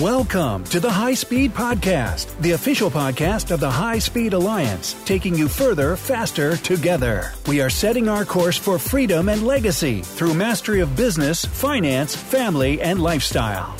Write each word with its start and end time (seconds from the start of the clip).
Welcome 0.00 0.64
to 0.64 0.80
the 0.80 0.90
High 0.90 1.14
Speed 1.14 1.52
Podcast, 1.52 2.36
the 2.40 2.50
official 2.50 2.90
podcast 2.90 3.52
of 3.52 3.60
the 3.60 3.70
High 3.70 4.00
Speed 4.00 4.32
Alliance, 4.32 4.96
taking 5.04 5.36
you 5.36 5.46
further, 5.46 5.94
faster, 5.94 6.56
together. 6.56 7.32
We 7.46 7.60
are 7.60 7.70
setting 7.70 8.08
our 8.08 8.24
course 8.24 8.56
for 8.56 8.76
freedom 8.76 9.28
and 9.28 9.46
legacy 9.46 10.02
through 10.02 10.34
mastery 10.34 10.80
of 10.80 10.96
business, 10.96 11.44
finance, 11.44 12.16
family, 12.16 12.82
and 12.82 13.00
lifestyle. 13.00 13.76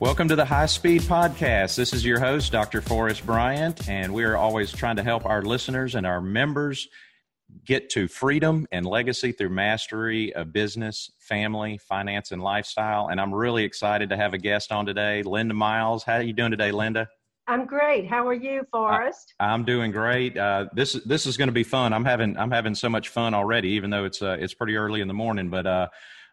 Welcome 0.00 0.26
to 0.26 0.34
the 0.34 0.44
High 0.44 0.66
Speed 0.66 1.02
Podcast. 1.02 1.76
This 1.76 1.92
is 1.92 2.04
your 2.04 2.18
host, 2.18 2.50
Dr. 2.50 2.80
Forrest 2.80 3.24
Bryant, 3.24 3.88
and 3.88 4.12
we 4.12 4.24
are 4.24 4.36
always 4.36 4.72
trying 4.72 4.96
to 4.96 5.04
help 5.04 5.24
our 5.24 5.42
listeners 5.42 5.94
and 5.94 6.04
our 6.04 6.20
members 6.20 6.88
get 7.70 7.88
to 7.88 8.08
freedom 8.08 8.66
and 8.72 8.84
legacy 8.84 9.30
through 9.30 9.48
mastery 9.48 10.34
of 10.34 10.52
business, 10.52 11.08
family, 11.20 11.78
finance, 11.78 12.32
and 12.32 12.42
lifestyle. 12.42 13.06
And 13.06 13.20
I'm 13.20 13.32
really 13.32 13.62
excited 13.62 14.08
to 14.08 14.16
have 14.16 14.34
a 14.34 14.38
guest 14.38 14.72
on 14.72 14.86
today, 14.86 15.22
Linda 15.22 15.54
Miles. 15.54 16.02
How 16.02 16.14
are 16.14 16.22
you 16.22 16.32
doing 16.32 16.50
today, 16.50 16.72
Linda? 16.72 17.08
I'm 17.46 17.66
great. 17.66 18.08
How 18.08 18.26
are 18.26 18.34
you, 18.34 18.66
Forrest? 18.72 19.34
I, 19.38 19.54
am 19.54 19.64
doing 19.64 19.92
great. 19.92 20.36
Uh, 20.36 20.66
this 20.72 20.94
this 21.06 21.26
is 21.26 21.36
going 21.36 21.46
to 21.46 21.52
be 21.52 21.62
fun. 21.62 21.92
I'm 21.92 22.04
having 22.04 22.36
I'm 22.36 22.50
having 22.50 22.74
so 22.74 22.88
much 22.88 23.08
fun 23.08 23.34
already, 23.34 23.68
even 23.68 23.90
though 23.90 24.04
it's 24.04 24.20
uh, 24.20 24.36
it's 24.40 24.52
pretty 24.52 24.74
early 24.74 25.00
in 25.00 25.06
the 25.06 25.14
morning. 25.14 25.48
But 25.48 25.66
uh, 25.68 25.88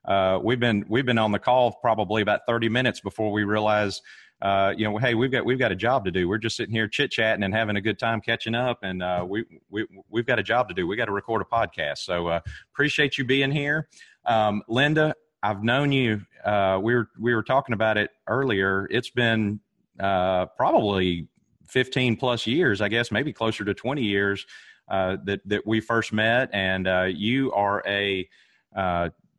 uh 0.07 0.40
we've 0.43 0.59
been 0.59 0.85
we've 0.90 1.05
been 1.05 1.20
on 1.20 1.31
the 1.31 1.40
call 1.40 1.73
probably 1.84 2.23
about 2.23 2.41
30 2.48 2.70
minutes 2.70 2.99
before 2.99 3.31
we 3.31 3.43
realize 3.43 4.01
uh, 4.41 4.73
you 4.77 4.88
know, 4.88 4.98
hey, 4.98 5.16
we've 5.16 5.32
got 5.32 5.46
we've 5.46 5.58
got 5.58 5.72
a 5.72 5.76
job 5.76 6.05
to 6.05 6.12
do. 6.12 6.30
We're 6.30 6.38
just 6.38 6.58
sitting 6.58 6.73
here 6.73 6.88
chit 6.88 7.12
chatting 7.12 7.44
and 7.44 7.54
having 7.54 7.76
a 7.76 7.82
good 7.82 7.98
time 7.98 8.22
catching 8.22 8.54
up, 8.54 8.80
and 8.84 9.02
uh, 9.02 9.26
we 9.27 9.46
we 9.70 9.86
we've 10.10 10.27
got 10.27 10.38
a 10.38 10.44
job 10.44 10.68
to 10.70 10.76
do. 10.76 10.86
We 10.86 10.96
got 10.96 11.05
to 11.05 11.12
record 11.12 11.41
a 11.41 11.46
podcast. 11.46 12.00
So 12.00 12.27
uh, 12.27 12.40
appreciate 12.72 13.18
you 13.18 13.26
being 13.26 13.52
here, 13.52 13.88
um, 14.26 14.62
Linda. 14.68 15.16
I've 15.41 15.63
known 15.63 15.91
you. 15.91 16.22
Uh, 16.46 16.80
we 16.82 16.94
were 16.94 17.10
we 17.20 17.34
were 17.34 17.44
talking 17.44 17.73
about 17.73 17.98
it 17.98 18.12
earlier. 18.27 18.88
It's 18.91 19.10
been 19.10 19.60
uh, 20.00 20.46
probably 20.48 21.27
15 21.68 22.16
plus 22.16 22.46
years, 22.46 22.79
I 22.79 22.90
guess, 22.90 23.12
maybe 23.12 23.34
closer 23.34 23.66
to 23.66 23.74
20 23.74 24.04
years 24.04 24.46
uh, 24.88 25.18
that 25.26 25.41
that 25.46 25.66
we 25.66 25.79
first 25.79 26.13
met, 26.13 26.49
and 26.54 26.88
you 27.18 27.51
are 27.54 27.82
a 27.88 28.29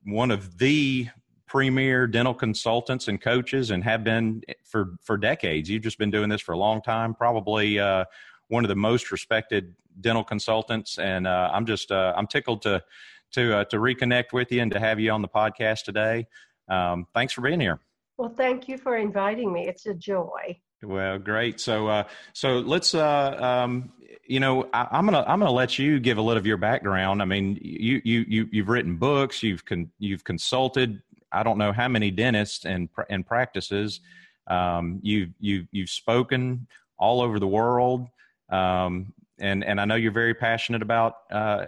one 0.05 0.31
of 0.33 0.59
the 0.59 1.09
premier 1.49 2.07
dental 2.07 2.35
consultants 2.35 3.09
and 3.09 3.21
coaches 3.21 3.71
and 3.71 3.83
have 3.85 4.05
been 4.05 4.43
for 4.65 4.97
for 5.03 5.17
decades. 5.17 5.69
You've 5.69 5.83
just 5.83 5.99
been 5.99 6.11
doing 6.11 6.29
this 6.29 6.41
for 6.41 6.53
a 6.53 6.59
long 6.59 6.83
time, 6.83 7.15
probably 7.15 7.79
uh, 7.79 8.05
one 8.49 8.65
of 8.65 8.69
the 8.69 8.77
most 8.77 9.11
respected 9.11 9.75
dental 10.01 10.25
consultants. 10.25 10.99
And 10.99 11.27
uh, 11.27 11.51
I'm 11.53 11.67
just 11.67 11.91
uh, 11.91 12.15
I'm 12.17 12.27
tickled 12.27 12.63
to 12.63 12.83
to 13.33 13.59
uh, 13.59 13.65
to 13.65 13.79
reconnect 13.79 14.33
with 14.33 14.53
you 14.53 14.63
and 14.63 14.71
to 14.73 14.81
have 14.81 15.01
you 15.01 15.11
on 15.11 15.23
the 15.23 15.29
podcast 15.29 15.85
today. 15.85 16.27
Um, 16.69 17.07
thanks 17.15 17.33
for 17.33 17.41
being 17.41 17.61
here. 17.61 17.81
Well, 18.17 18.35
thank 18.37 18.69
you 18.69 18.79
for 18.79 18.97
inviting 18.97 19.53
me. 19.53 19.67
It's 19.69 19.87
a 19.87 19.95
joy. 19.95 20.59
Well, 20.83 21.19
great. 21.19 21.61
So, 21.61 21.89
uh, 21.89 22.05
so 22.33 22.59
let's, 22.59 22.95
uh, 22.95 23.37
um, 23.41 23.93
you 24.27 24.41
know, 24.41 24.69
I, 24.73 24.99
am 24.99 25.07
gonna 25.07 25.25
I'm 25.27 25.41
gonna 25.41 25.51
let 25.51 25.79
you 25.79 25.99
give 25.99 26.19
a 26.19 26.23
little 26.23 26.39
of 26.39 26.47
your 26.47 26.57
background. 26.57 27.23
I 27.23 27.25
mean, 27.25 27.59
you 27.61 28.01
you 28.05 28.25
you 28.29 28.49
you've 28.53 28.69
written 28.69 28.97
books, 28.97 29.43
you've 29.43 29.65
con, 29.65 29.91
you've 29.99 30.23
consulted 30.23 31.03
I 31.33 31.43
don't 31.43 31.59
know 31.59 31.73
how 31.73 31.89
many 31.89 32.11
dentists 32.11 32.65
and 32.65 32.89
and 33.09 33.27
practices. 33.27 34.01
Um, 34.47 35.01
you 35.03 35.31
you 35.39 35.67
you've 35.73 35.91
spoken 35.91 36.67
all 36.99 37.21
over 37.21 37.39
the 37.39 37.47
world, 37.47 38.09
um, 38.51 39.13
and 39.39 39.65
and 39.65 39.81
I 39.81 39.85
know 39.85 39.95
you're 39.95 40.13
very 40.13 40.35
passionate 40.35 40.83
about 40.83 41.15
uh, 41.31 41.67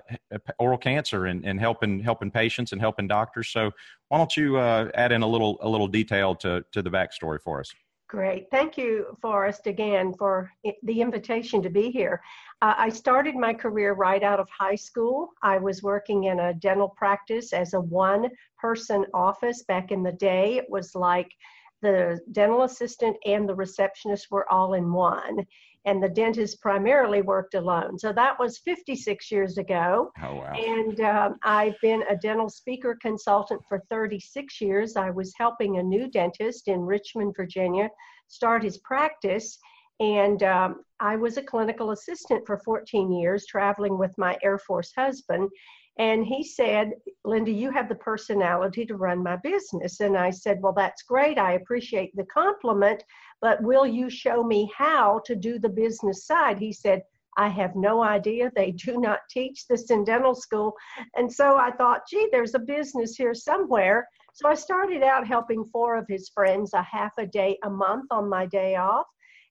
oral 0.59 0.79
cancer 0.79 1.27
and, 1.27 1.45
and 1.45 1.61
helping 1.61 2.01
helping 2.01 2.31
patients 2.31 2.73
and 2.73 2.81
helping 2.81 3.07
doctors. 3.07 3.49
So 3.49 3.71
why 4.09 4.19
don't 4.19 4.37
you 4.37 4.57
uh, 4.57 4.91
add 4.95 5.13
in 5.13 5.23
a 5.23 5.27
little 5.27 5.59
a 5.61 5.69
little 5.69 5.89
detail 5.89 6.35
to 6.37 6.65
to 6.73 6.83
the 6.83 6.91
backstory 6.91 7.41
for 7.41 7.61
us? 7.61 7.73
Great. 8.11 8.51
Thank 8.51 8.77
you, 8.77 9.17
Forrest, 9.23 9.69
again 9.69 10.13
for 10.19 10.51
the 10.83 11.01
invitation 11.01 11.63
to 11.63 11.71
be 11.71 11.93
here. 11.93 12.21
Uh, 12.61 12.75
I 12.77 12.89
started 12.89 13.37
my 13.37 13.55
career 13.55 13.93
right 13.93 14.25
out 14.25 14.41
of 14.41 14.49
high 14.51 14.75
school. 14.75 15.29
I 15.45 15.59
was 15.59 15.85
working 15.85 16.25
in 16.25 16.41
a 16.41 16.55
dental 16.55 16.89
practice 16.89 17.53
as 17.53 17.73
a 17.73 17.81
one 17.81 18.29
person 18.59 19.07
office 19.15 19.63
back 19.63 19.93
in 19.93 20.03
the 20.03 20.11
day. 20.11 20.59
It 20.59 20.67
was 20.69 20.97
like 20.97 21.31
the 21.83 22.19
dental 22.33 22.63
assistant 22.63 23.17
and 23.27 23.49
the 23.49 23.55
receptionist 23.55 24.27
were 24.33 24.53
all 24.53 24.75
in 24.75 24.93
one 24.93 25.47
and 25.87 26.03
the 26.03 26.09
dentist 26.09 26.61
primarily 26.61 27.23
worked 27.23 27.55
alone. 27.55 27.99
So 27.99 28.13
that 28.13 28.39
was 28.39 28.59
56 28.59 29.31
years 29.31 29.57
ago. 29.59 30.11
Oh, 30.23 30.35
wow. 30.35 30.53
And 30.55 31.01
um, 31.01 31.37
I've 31.43 31.77
been 31.81 32.03
a 32.09 32.17
dental 32.17 32.49
speaker 32.49 32.99
consultant 33.01 33.63
for 33.69 33.83
36 33.89 34.61
years. 34.61 34.97
I 34.97 35.11
was 35.11 35.33
helping 35.39 35.79
a 35.79 35.83
new 35.83 36.11
dentist 36.11 36.69
in 36.69 36.81
Richmond, 36.81 37.35
Virginia, 37.37 37.89
start 38.29 38.63
his 38.63 38.79
practice. 38.79 39.59
And 40.01 40.43
um, 40.43 40.83
I 40.99 41.17
was 41.17 41.37
a 41.37 41.43
clinical 41.43 41.91
assistant 41.91 42.47
for 42.47 42.59
14 42.65 43.13
years, 43.13 43.47
traveling 43.47 43.99
with 43.99 44.17
my 44.19 44.37
Air 44.43 44.59
Force 44.59 44.93
husband. 44.97 45.49
And 45.99 46.25
he 46.25 46.43
said, 46.43 46.93
Linda, 47.25 47.51
you 47.51 47.71
have 47.73 47.89
the 47.89 47.97
personality 47.97 48.87
to 48.87 48.97
run 48.97 49.23
my 49.23 49.37
business. 49.43 50.01
And 50.01 50.17
I 50.17 50.31
said, 50.31 50.59
Well, 50.63 50.73
that's 50.73 51.03
great. 51.03 51.39
I 51.39 51.53
appreciate 51.53 52.17
the 52.17 52.25
compliment, 52.33 53.03
but 53.41 53.63
will 53.63 53.87
you 53.87 54.11
show 54.11 54.43
me 54.43 54.71
how 54.77 55.21
to 55.25 55.35
do 55.35 55.59
the 55.59 55.69
business 55.69 56.27
side? 56.27 56.59
He 56.59 56.73
said, 56.73 57.03
I 57.37 57.49
have 57.49 57.77
no 57.77 58.03
idea. 58.03 58.51
They 58.55 58.73
do 58.73 58.99
not 59.01 59.21
teach 59.31 59.67
this 59.69 59.91
in 59.91 60.05
dental 60.05 60.35
school. 60.35 60.75
And 61.17 61.33
so 61.33 61.57
I 61.57 61.71
thought, 61.71 62.03
gee, 62.09 62.29
there's 62.33 62.55
a 62.55 62.59
business 62.59 63.17
here 63.17 63.35
somewhere. 63.35 64.09
So 64.35 64.49
I 64.49 64.55
started 64.55 65.03
out 65.03 65.27
helping 65.27 65.65
four 65.73 65.97
of 65.97 66.07
his 66.09 66.29
friends 66.29 66.75
a 66.75 66.83
half 66.83 67.13
a 67.19 67.27
day 67.27 67.59
a 67.65 67.71
month 67.71 68.07
on 68.11 68.29
my 68.29 68.47
day 68.47 68.77
off. 68.77 69.07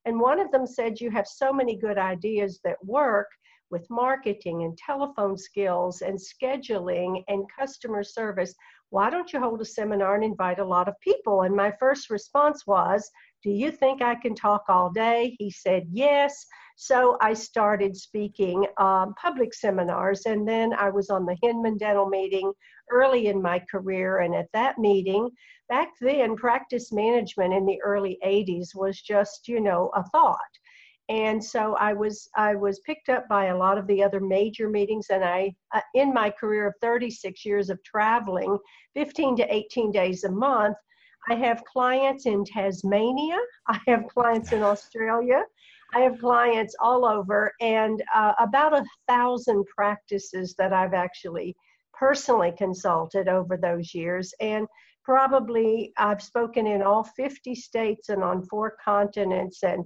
And 0.06 0.20
one 0.20 0.40
of 0.40 0.52
them 0.52 0.66
said, 0.66 1.00
You 1.00 1.12
have 1.12 1.28
so 1.28 1.52
many 1.52 1.76
good 1.76 1.98
ideas 1.98 2.60
that 2.64 2.84
work 2.84 3.28
with 3.72 3.90
marketing 3.90 4.64
and 4.64 4.78
telephone 4.78 5.38
skills 5.38 6.02
and 6.02 6.18
scheduling 6.18 7.24
and 7.28 7.46
customer 7.58 8.04
service. 8.04 8.54
Why 8.90 9.10
don't 9.10 9.32
you 9.32 9.40
hold 9.40 9.62
a 9.62 9.66
seminar 9.66 10.16
and 10.16 10.24
invite 10.24 10.60
a 10.60 10.66
lot 10.66 10.88
of 10.88 11.00
people? 11.00 11.44
And 11.44 11.56
my 11.56 11.72
first 11.80 12.10
response 12.10 12.66
was, 12.66 13.10
Do 13.44 13.52
you 13.52 13.72
think 13.72 14.02
I 14.02 14.16
can 14.16 14.34
talk 14.34 14.64
all 14.68 14.92
day? 14.92 15.36
He 15.38 15.52
said, 15.52 15.88
Yes. 15.92 16.46
So 16.76 17.18
I 17.22 17.34
started 17.34 17.96
speaking 17.96 18.66
um, 18.78 19.14
public 19.22 19.54
seminars, 19.54 20.22
and 20.26 20.48
then 20.48 20.74
I 20.74 20.90
was 20.90 21.10
on 21.10 21.26
the 21.26 21.38
Hinman 21.44 21.78
Dental 21.78 22.08
meeting 22.08 22.52
early 22.90 23.28
in 23.28 23.42
my 23.42 23.60
career. 23.70 24.20
And 24.20 24.34
at 24.34 24.48
that 24.54 24.78
meeting, 24.80 25.30
back 25.68 25.90
then, 26.00 26.36
practice 26.36 26.92
management 26.92 27.54
in 27.54 27.66
the 27.66 27.82
early 27.84 28.18
80s 28.26 28.70
was 28.74 29.02
just, 29.02 29.48
you 29.48 29.60
know, 29.60 29.92
a 29.94 30.04
thought 30.10 30.38
and 31.10 31.44
so 31.44 31.76
I 31.76 31.94
was 31.94 32.30
I 32.36 32.54
was 32.54 32.80
picked 32.82 33.10
up 33.10 33.28
by 33.28 33.46
a 33.46 33.58
lot 33.58 33.80
of 33.80 33.88
the 33.88 34.04
other 34.04 34.20
major 34.20 34.70
meetings, 34.70 35.08
and 35.10 35.24
I 35.24 35.56
uh, 35.74 35.82
in 35.96 36.14
my 36.14 36.30
career 36.30 36.68
of 36.68 36.76
36 36.82 37.44
years 37.46 37.70
of 37.72 37.84
traveling, 37.84 38.58
15 38.94 39.38
to 39.38 39.54
18 39.54 39.92
days 39.92 40.24
a 40.24 40.32
month, 40.32 40.78
I 41.28 41.36
have 41.36 41.64
clients 41.66 42.28
in 42.28 42.46
Tasmania, 42.46 43.40
I 43.68 43.80
have 43.88 44.06
clients 44.08 44.52
in 44.52 44.62
Australia, 44.62 45.44
I 45.96 46.02
have 46.02 46.20
clients 46.20 46.76
all 46.80 47.06
over, 47.06 47.54
and 47.60 48.04
uh, 48.14 48.34
about 48.38 48.74
a 48.74 48.86
thousand 49.08 49.66
practices 49.76 50.54
that 50.60 50.74
I've 50.74 50.94
actually 50.94 51.56
personally 51.94 52.54
consulted 52.56 53.28
over 53.28 53.58
those 53.58 53.96
years, 53.96 54.32
and 54.40 54.68
probably 55.04 55.92
I've 55.98 56.22
spoken 56.22 56.68
in 56.68 56.84
all 56.84 57.04
50 57.04 57.56
states 57.56 58.10
and 58.10 58.24
on 58.24 58.46
four 58.46 58.76
continents 58.86 59.64
and 59.64 59.84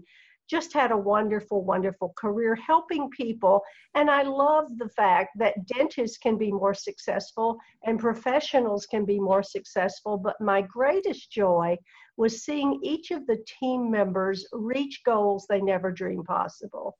just 0.49 0.73
had 0.73 0.91
a 0.91 0.97
wonderful, 0.97 1.63
wonderful 1.63 2.13
career 2.17 2.55
helping 2.55 3.09
people. 3.09 3.61
And 3.95 4.09
I 4.09 4.23
love 4.23 4.77
the 4.77 4.89
fact 4.89 5.31
that 5.37 5.65
dentists 5.67 6.17
can 6.17 6.37
be 6.37 6.51
more 6.51 6.73
successful 6.73 7.57
and 7.85 7.99
professionals 7.99 8.85
can 8.85 9.05
be 9.05 9.19
more 9.19 9.43
successful. 9.43 10.17
But 10.17 10.39
my 10.41 10.61
greatest 10.61 11.31
joy 11.31 11.77
was 12.17 12.43
seeing 12.43 12.79
each 12.83 13.11
of 13.11 13.25
the 13.27 13.43
team 13.59 13.89
members 13.89 14.45
reach 14.51 15.01
goals 15.05 15.45
they 15.49 15.61
never 15.61 15.91
dreamed 15.91 16.25
possible. 16.25 16.97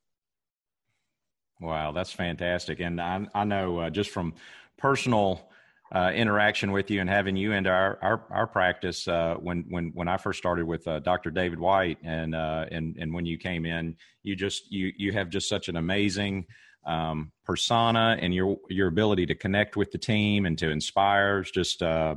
Wow, 1.62 1.92
that's 1.92 2.12
fantastic. 2.12 2.80
And 2.80 3.00
I, 3.00 3.26
I 3.34 3.44
know 3.44 3.80
uh, 3.80 3.90
just 3.90 4.10
from 4.10 4.34
personal 4.78 5.50
uh, 5.94 6.12
interaction 6.16 6.72
with 6.72 6.90
you 6.90 7.02
and 7.02 7.10
having 7.10 7.36
you 7.36 7.52
into 7.52 7.70
our 7.70 8.00
our, 8.02 8.24
our 8.32 8.48
practice 8.48 9.08
uh, 9.08 9.36
when 9.40 9.64
when 9.70 9.92
when 9.94 10.08
I 10.08 10.18
first 10.18 10.40
started 10.40 10.66
with 10.66 10.88
uh, 10.88 11.00
Dr. 11.00 11.30
David 11.30 11.60
White 11.60 12.00
and 12.04 12.34
uh, 12.34 12.66
and 12.72 12.98
and 12.98 13.14
when 13.14 13.26
you 13.26 13.38
came 13.38 13.66
in, 13.66 13.96
you 14.24 14.36
just 14.36 14.72
you 14.72 14.92
you 14.98 15.12
have 15.12 15.30
just 15.30 15.48
such 15.48 15.70
an 15.70 15.78
amazing 15.78 16.48
um, 16.86 17.32
persona 17.46 18.18
and 18.20 18.34
your 18.34 18.58
your 18.70 18.88
ability 18.88 19.28
to 19.28 19.36
connect 19.36 19.76
with 19.78 19.92
the 19.92 20.00
team 20.00 20.48
and 20.48 20.58
to 20.58 20.72
inspire. 20.72 21.42
is 21.42 21.52
Just 21.52 21.84
uh, 21.84 22.16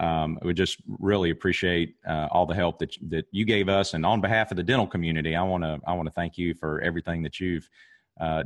um, 0.00 0.38
would 0.42 0.56
just 0.56 0.78
really 0.98 1.28
appreciate 1.28 1.96
uh, 2.08 2.26
all 2.30 2.46
the 2.46 2.54
help 2.54 2.78
that 2.78 2.96
that 3.10 3.26
you 3.32 3.44
gave 3.44 3.68
us, 3.68 3.92
and 3.92 4.06
on 4.06 4.22
behalf 4.22 4.50
of 4.50 4.56
the 4.56 4.62
dental 4.62 4.86
community, 4.86 5.36
I 5.36 5.42
want 5.42 5.62
to 5.62 5.78
I 5.86 5.92
want 5.92 6.06
to 6.06 6.14
thank 6.14 6.38
you 6.38 6.54
for 6.54 6.80
everything 6.80 7.22
that 7.24 7.38
you've 7.38 7.68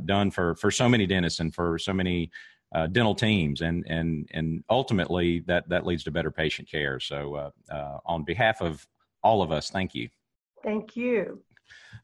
done 0.05 0.31
for 0.31 0.55
for 0.55 0.69
so 0.69 0.89
many 0.89 1.05
dentists 1.05 1.39
and 1.39 1.55
for 1.55 1.77
so 1.79 1.93
many 1.93 2.29
uh, 2.73 2.87
dental 2.87 3.15
teams, 3.15 3.61
and 3.61 3.85
and 3.87 4.27
and 4.31 4.63
ultimately 4.69 5.39
that 5.47 5.67
that 5.69 5.85
leads 5.85 6.03
to 6.03 6.11
better 6.11 6.31
patient 6.31 6.69
care. 6.69 6.99
So, 6.99 7.35
uh, 7.35 7.49
uh, 7.73 7.97
on 8.05 8.23
behalf 8.23 8.61
of 8.61 8.85
all 9.23 9.41
of 9.41 9.51
us. 9.51 9.69
Thank 9.69 9.95
you. 9.95 10.09
Thank 10.63 10.95
you. 10.95 11.41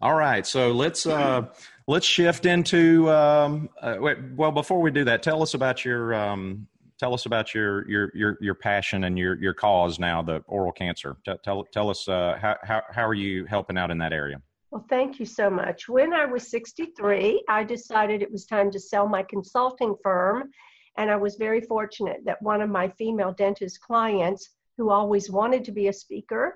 All 0.02 0.16
right, 0.16 0.46
so 0.48 0.72
let's 0.72 1.06
uh, 1.06 1.48
let's 1.88 2.06
shift 2.06 2.46
into 2.46 3.10
um, 3.12 3.70
uh, 3.82 3.98
well. 4.36 4.52
Before 4.52 4.82
we 4.82 4.90
do 4.90 5.04
that, 5.06 5.22
tell 5.22 5.44
us 5.44 5.54
about 5.54 5.86
your 5.86 6.16
um, 6.16 6.68
tell 7.02 7.14
us 7.14 7.26
about 7.26 7.54
your 7.54 7.88
your 7.90 8.12
your 8.16 8.38
your 8.42 8.56
passion 8.56 9.04
and 9.04 9.18
your 9.18 9.36
your 9.36 9.54
cause 9.54 10.00
now, 10.00 10.22
the 10.22 10.44
oral 10.48 10.72
cancer. 10.72 11.18
Tell 11.26 11.38
tell, 11.38 11.64
tell 11.66 11.90
us 11.90 12.08
uh, 12.08 12.38
how, 12.42 12.58
how 12.64 12.82
how 12.90 13.06
are 13.06 13.14
you 13.14 13.46
helping 13.46 13.78
out 13.78 13.92
in 13.92 13.98
that 14.00 14.14
area? 14.14 14.42
Well, 14.72 14.86
thank 14.88 15.20
you 15.20 15.26
so 15.26 15.50
much. 15.50 15.90
When 15.90 16.14
I 16.14 16.26
was 16.26 16.50
63, 16.50 17.44
I 17.50 17.64
decided 17.66 18.22
it 18.22 18.32
was 18.32 18.46
time 18.46 18.72
to 18.72 18.80
sell 18.80 19.06
my 19.06 19.22
consulting 19.22 19.96
firm, 20.02 20.50
and 20.98 21.12
I 21.12 21.18
was 21.18 21.36
very 21.36 21.60
fortunate 21.60 22.22
that 22.24 22.42
one 22.42 22.62
of 22.62 22.70
my 22.70 22.88
female 22.88 23.34
dentist 23.34 23.82
clients, 23.82 24.50
who 24.78 24.90
always 24.90 25.30
wanted 25.30 25.66
to 25.66 25.74
be 25.74 25.90
a 25.90 25.94
speaker, 25.94 26.56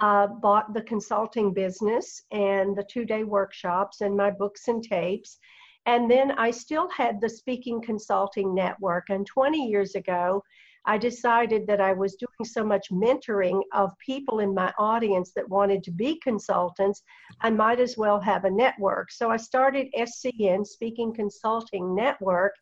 uh, 0.00 0.28
bought 0.28 0.74
the 0.74 0.82
consulting 0.82 1.52
business 1.52 2.22
and 2.30 2.76
the 2.76 2.86
two 2.88 3.04
day 3.04 3.24
workshops 3.24 4.00
and 4.00 4.16
my 4.16 4.30
books 4.30 4.68
and 4.68 4.84
tapes. 4.84 5.38
And 5.86 6.08
then 6.08 6.32
I 6.32 6.52
still 6.52 6.88
had 6.90 7.20
the 7.20 7.28
speaking 7.28 7.80
consulting 7.80 8.54
network. 8.54 9.10
And 9.10 9.26
20 9.26 9.66
years 9.66 9.96
ago, 9.96 10.42
I 10.86 10.98
decided 10.98 11.66
that 11.66 11.80
I 11.80 11.92
was 11.92 12.14
doing 12.14 12.48
so 12.48 12.64
much 12.64 12.90
mentoring 12.92 13.60
of 13.72 13.98
people 13.98 14.38
in 14.38 14.54
my 14.54 14.72
audience 14.78 15.32
that 15.34 15.48
wanted 15.48 15.82
to 15.84 15.90
be 15.90 16.20
consultants, 16.20 17.02
I 17.40 17.50
might 17.50 17.80
as 17.80 17.96
well 17.96 18.20
have 18.20 18.44
a 18.44 18.50
network. 18.50 19.10
So 19.10 19.28
I 19.28 19.36
started 19.36 19.92
SCN, 19.98 20.64
Speaking 20.64 21.12
Consulting 21.12 21.94
Network, 21.94 22.54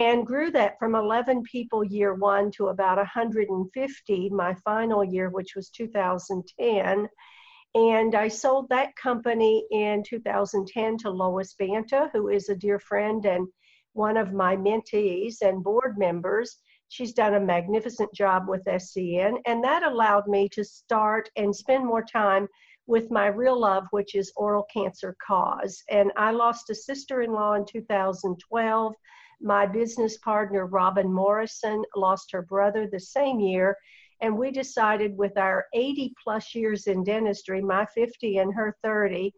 and 0.00 0.26
grew 0.26 0.50
that 0.50 0.78
from 0.78 0.96
11 0.96 1.42
people 1.44 1.84
year 1.84 2.14
one 2.14 2.50
to 2.52 2.68
about 2.68 2.96
150 2.96 4.30
my 4.30 4.54
final 4.64 5.04
year, 5.04 5.30
which 5.30 5.54
was 5.54 5.70
2010. 5.70 7.08
And 7.74 8.14
I 8.14 8.28
sold 8.28 8.68
that 8.70 8.96
company 8.96 9.64
in 9.70 10.02
2010 10.02 10.98
to 10.98 11.10
Lois 11.10 11.54
Banta, 11.54 12.10
who 12.12 12.28
is 12.28 12.48
a 12.48 12.56
dear 12.56 12.78
friend 12.78 13.24
and 13.24 13.46
one 13.92 14.16
of 14.16 14.32
my 14.32 14.56
mentees 14.56 15.42
and 15.42 15.62
board 15.62 15.96
members. 15.96 16.58
She's 16.92 17.14
done 17.14 17.34
a 17.34 17.40
magnificent 17.40 18.12
job 18.12 18.48
with 18.48 18.66
SCN, 18.66 19.38
and 19.46 19.64
that 19.64 19.82
allowed 19.82 20.28
me 20.28 20.46
to 20.50 20.62
start 20.62 21.30
and 21.36 21.56
spend 21.56 21.86
more 21.86 22.04
time 22.04 22.46
with 22.86 23.10
my 23.10 23.28
real 23.28 23.58
love, 23.58 23.84
which 23.92 24.14
is 24.14 24.30
oral 24.36 24.64
cancer 24.64 25.16
cause. 25.26 25.82
And 25.88 26.12
I 26.18 26.32
lost 26.32 26.68
a 26.68 26.74
sister 26.74 27.22
in 27.22 27.32
law 27.32 27.54
in 27.54 27.64
2012 27.64 28.94
my 29.42 29.66
business 29.66 30.18
partner, 30.18 30.66
Robin 30.66 31.10
Morrison, 31.12 31.82
lost 31.96 32.30
her 32.32 32.42
brother 32.42 32.86
the 32.86 33.00
same 33.00 33.40
year. 33.40 33.76
And 34.20 34.36
we 34.36 34.50
decided 34.52 35.16
with 35.16 35.36
our 35.36 35.64
80 35.74 36.14
plus 36.22 36.54
years 36.54 36.86
in 36.86 37.02
dentistry, 37.02 37.60
my 37.60 37.86
50 37.86 38.38
and 38.38 38.54
her 38.54 38.76
30, 38.84 39.32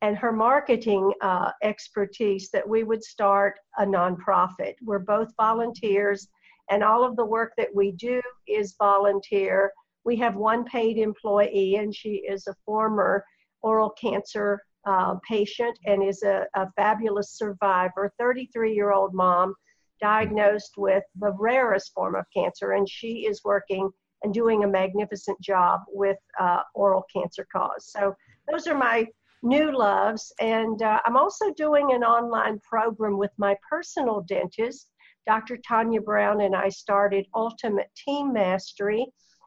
and 0.00 0.16
her 0.16 0.32
marketing 0.32 1.12
uh, 1.20 1.50
expertise, 1.62 2.50
that 2.52 2.66
we 2.66 2.84
would 2.84 3.04
start 3.04 3.58
a 3.78 3.84
nonprofit. 3.84 4.74
We're 4.82 5.00
both 5.00 5.28
volunteers, 5.36 6.28
and 6.70 6.82
all 6.82 7.04
of 7.04 7.16
the 7.16 7.24
work 7.24 7.52
that 7.56 7.74
we 7.74 7.92
do 7.92 8.20
is 8.46 8.74
volunteer. 8.78 9.72
We 10.04 10.16
have 10.16 10.36
one 10.36 10.64
paid 10.64 10.96
employee, 10.98 11.76
and 11.76 11.94
she 11.94 12.22
is 12.28 12.46
a 12.46 12.54
former 12.64 13.24
oral 13.62 13.90
cancer 13.90 14.62
uh, 14.86 15.16
patient 15.28 15.78
and 15.84 16.02
is 16.02 16.22
a, 16.22 16.46
a 16.54 16.70
fabulous 16.76 17.36
survivor, 17.36 18.12
33 18.18 18.74
year 18.74 18.92
old 18.92 19.12
mom 19.12 19.54
diagnosed 20.00 20.72
with 20.78 21.04
the 21.18 21.32
rarest 21.38 21.92
form 21.92 22.14
of 22.14 22.24
cancer, 22.34 22.72
and 22.72 22.88
she 22.88 23.26
is 23.26 23.42
working 23.44 23.90
and 24.22 24.32
doing 24.32 24.64
a 24.64 24.68
magnificent 24.68 25.38
job 25.40 25.80
with 25.88 26.16
uh, 26.38 26.60
oral 26.74 27.04
cancer 27.14 27.46
cause. 27.52 27.90
So, 27.92 28.14
those 28.50 28.66
are 28.66 28.76
my 28.76 29.06
new 29.42 29.76
loves. 29.76 30.32
And 30.40 30.82
uh, 30.82 31.00
I'm 31.04 31.16
also 31.16 31.52
doing 31.54 31.92
an 31.92 32.02
online 32.02 32.58
program 32.60 33.16
with 33.16 33.30
my 33.38 33.56
personal 33.68 34.22
dentist, 34.22 34.89
Dr. 35.26 35.58
Tanya 35.58 36.00
Brown, 36.00 36.40
and 36.42 36.56
I 36.56 36.68
started 36.68 37.26
Ultimate 37.34 37.90
Team 37.96 38.32
Mastery, 38.32 39.06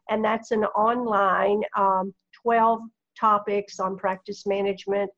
and 0.10 0.24
that's 0.24 0.52
an 0.52 0.64
online 0.66 1.62
um, 1.78 2.14
12 2.42 2.81
topics 3.20 3.80
on 3.80 3.98
practice 3.98 4.46
management 4.46 5.10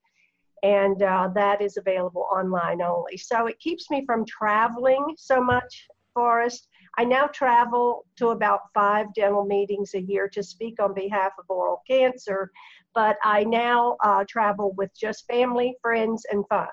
and 0.65 1.03
uh, 1.03 1.29
that 1.35 1.61
is 1.61 1.77
available 1.77 2.27
online 2.31 2.81
only. 2.81 3.17
So 3.17 3.45
it 3.45 3.59
keeps 3.59 3.91
me 3.91 4.03
from 4.05 4.25
traveling 4.25 5.13
so 5.17 5.39
much, 5.39 5.87
Forrest. 6.13 6.67
I 6.97 7.03
now 7.03 7.27
travel 7.27 8.05
to 8.17 8.29
about 8.29 8.61
five 8.73 9.13
dental 9.13 9.45
meetings 9.45 9.93
a 9.93 10.01
year 10.01 10.27
to 10.29 10.41
speak 10.41 10.81
on 10.81 10.93
behalf 10.93 11.33
of 11.37 11.45
oral 11.49 11.83
cancer, 11.87 12.51
but 12.95 13.17
I 13.23 13.43
now 13.43 13.97
uh, 14.03 14.23
travel 14.27 14.73
with 14.77 14.89
just 14.97 15.27
family, 15.27 15.75
friends, 15.81 16.25
and 16.31 16.45
fun. 16.47 16.67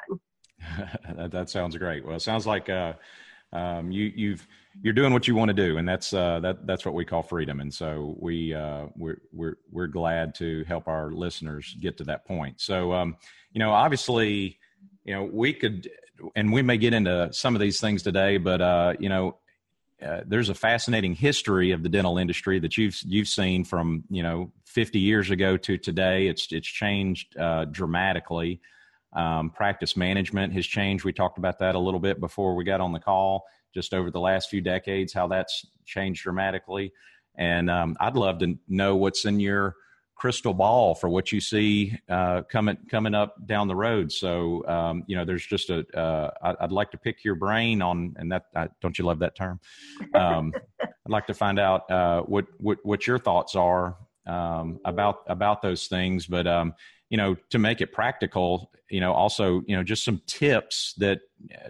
that, 1.30 1.50
sounds 1.50 1.76
great. 1.76 2.06
Well, 2.06 2.16
it 2.16 2.22
sounds 2.22 2.46
like 2.46 2.70
uh, 2.70 2.94
um, 3.52 3.90
you, 3.90 4.12
you've 4.14 4.46
you're 4.80 4.94
doing 4.94 5.12
what 5.12 5.28
you 5.28 5.34
want 5.34 5.48
to 5.50 5.54
do, 5.54 5.76
and 5.76 5.86
that's 5.86 6.12
uh, 6.12 6.40
that 6.40 6.66
that's 6.66 6.84
what 6.84 6.94
we 6.94 7.04
call 7.04 7.22
freedom. 7.22 7.60
And 7.60 7.72
so 7.72 8.16
we 8.18 8.54
uh, 8.54 8.86
we're 8.96 9.20
we're 9.32 9.56
we're 9.70 9.86
glad 9.86 10.34
to 10.36 10.64
help 10.64 10.88
our 10.88 11.10
listeners 11.10 11.76
get 11.80 11.98
to 11.98 12.04
that 12.04 12.24
point. 12.24 12.60
So 12.60 12.92
um, 12.92 13.16
you 13.52 13.58
know, 13.58 13.70
obviously, 13.70 14.58
you 15.04 15.14
know, 15.14 15.24
we 15.24 15.52
could, 15.52 15.90
and 16.34 16.52
we 16.52 16.62
may 16.62 16.78
get 16.78 16.94
into 16.94 17.28
some 17.32 17.54
of 17.54 17.60
these 17.60 17.80
things 17.80 18.02
today, 18.02 18.38
but 18.38 18.62
uh, 18.62 18.94
you 18.98 19.10
know, 19.10 19.36
uh, 20.04 20.22
there's 20.26 20.48
a 20.48 20.54
fascinating 20.54 21.14
history 21.14 21.70
of 21.70 21.82
the 21.82 21.88
dental 21.88 22.18
industry 22.18 22.58
that 22.58 22.76
you've 22.76 22.98
you've 23.04 23.28
seen 23.28 23.64
from 23.64 24.04
you 24.10 24.22
know 24.22 24.50
50 24.64 24.98
years 24.98 25.30
ago 25.30 25.56
to 25.58 25.76
today. 25.76 26.26
It's 26.28 26.50
it's 26.50 26.68
changed 26.68 27.36
uh, 27.36 27.66
dramatically. 27.66 28.60
Um, 29.14 29.50
practice 29.50 29.96
management 29.96 30.52
has 30.54 30.66
changed. 30.66 31.04
We 31.04 31.12
talked 31.12 31.38
about 31.38 31.58
that 31.58 31.74
a 31.74 31.78
little 31.78 32.00
bit 32.00 32.20
before 32.20 32.54
we 32.54 32.64
got 32.64 32.80
on 32.80 32.92
the 32.92 33.00
call. 33.00 33.44
Just 33.74 33.94
over 33.94 34.10
the 34.10 34.20
last 34.20 34.50
few 34.50 34.60
decades, 34.60 35.12
how 35.12 35.26
that's 35.28 35.66
changed 35.86 36.22
dramatically. 36.22 36.92
And 37.36 37.70
um, 37.70 37.96
I'd 38.00 38.16
love 38.16 38.38
to 38.40 38.58
know 38.68 38.96
what's 38.96 39.24
in 39.24 39.40
your 39.40 39.76
crystal 40.14 40.54
ball 40.54 40.94
for 40.94 41.08
what 41.08 41.32
you 41.32 41.40
see 41.40 41.98
uh, 42.08 42.42
coming 42.42 42.76
coming 42.90 43.14
up 43.14 43.34
down 43.46 43.66
the 43.66 43.74
road. 43.74 44.12
So 44.12 44.66
um, 44.68 45.04
you 45.06 45.16
know, 45.16 45.24
there's 45.24 45.46
just 45.46 45.70
a. 45.70 45.84
Uh, 45.98 46.54
I'd 46.60 46.72
like 46.72 46.90
to 46.92 46.98
pick 46.98 47.24
your 47.24 47.34
brain 47.34 47.82
on, 47.82 48.14
and 48.18 48.30
that 48.30 48.44
I, 48.54 48.68
don't 48.80 48.98
you 48.98 49.04
love 49.04 49.18
that 49.20 49.34
term? 49.34 49.58
Um, 50.14 50.52
I'd 50.80 51.10
like 51.10 51.26
to 51.26 51.34
find 51.34 51.58
out 51.58 51.90
uh, 51.90 52.22
what 52.22 52.46
what 52.58 52.78
what 52.84 53.06
your 53.06 53.18
thoughts 53.18 53.56
are 53.56 53.96
um, 54.26 54.80
about 54.84 55.20
about 55.26 55.62
those 55.62 55.86
things. 55.86 56.26
But 56.26 56.46
um, 56.46 56.74
you 57.10 57.16
know, 57.16 57.36
to 57.50 57.58
make 57.58 57.80
it 57.80 57.92
practical, 57.92 58.70
you 58.90 59.00
know, 59.00 59.12
also 59.12 59.62
you 59.66 59.76
know, 59.76 59.82
just 59.82 60.04
some 60.04 60.20
tips 60.26 60.94
that 60.98 61.20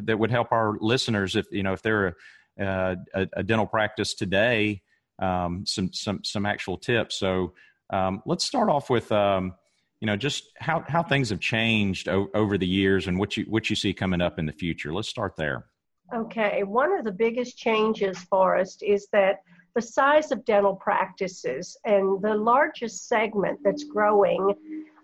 that 0.00 0.18
would 0.18 0.30
help 0.30 0.52
our 0.52 0.76
listeners 0.80 1.36
if 1.36 1.46
you 1.50 1.62
know 1.62 1.72
if 1.72 1.82
they're 1.82 2.16
a, 2.58 2.96
a, 3.14 3.28
a 3.34 3.42
dental 3.42 3.66
practice 3.66 4.14
today. 4.14 4.82
Um, 5.18 5.64
some 5.66 5.92
some 5.92 6.24
some 6.24 6.46
actual 6.46 6.76
tips. 6.76 7.16
So 7.16 7.52
um, 7.90 8.22
let's 8.26 8.44
start 8.44 8.68
off 8.68 8.90
with 8.90 9.12
um, 9.12 9.54
you 10.00 10.06
know 10.06 10.16
just 10.16 10.50
how 10.58 10.84
how 10.88 11.02
things 11.02 11.30
have 11.30 11.38
changed 11.38 12.08
o- 12.08 12.30
over 12.34 12.58
the 12.58 12.66
years 12.66 13.06
and 13.06 13.18
what 13.18 13.36
you 13.36 13.44
what 13.44 13.70
you 13.70 13.76
see 13.76 13.92
coming 13.92 14.20
up 14.20 14.38
in 14.38 14.46
the 14.46 14.52
future. 14.52 14.92
Let's 14.92 15.08
start 15.08 15.36
there. 15.36 15.66
Okay, 16.12 16.62
one 16.64 16.92
of 16.98 17.04
the 17.04 17.12
biggest 17.12 17.56
changes, 17.56 18.18
Forrest, 18.24 18.82
is 18.82 19.06
that 19.12 19.42
the 19.74 19.82
size 19.82 20.32
of 20.32 20.44
dental 20.44 20.76
practices 20.76 21.76
and 21.84 22.20
the 22.22 22.34
largest 22.34 23.08
segment 23.08 23.58
that's 23.64 23.84
growing 23.84 24.54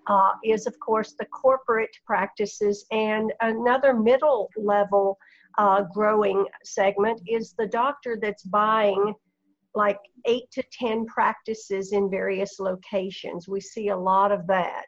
uh, 0.08 0.32
is, 0.44 0.66
of 0.66 0.78
course, 0.80 1.14
the 1.18 1.26
corporate 1.26 1.94
practices, 2.06 2.86
and 2.90 3.32
another 3.40 3.94
middle 3.94 4.48
level 4.56 5.18
uh, 5.58 5.82
growing 5.92 6.46
segment 6.64 7.20
is 7.26 7.54
the 7.58 7.66
doctor 7.66 8.18
that's 8.20 8.42
buying 8.44 9.14
like 9.74 9.98
eight 10.26 10.50
to 10.50 10.62
10 10.72 11.06
practices 11.06 11.92
in 11.92 12.10
various 12.10 12.58
locations. 12.58 13.48
We 13.48 13.60
see 13.60 13.88
a 13.88 13.96
lot 13.96 14.32
of 14.32 14.46
that. 14.46 14.86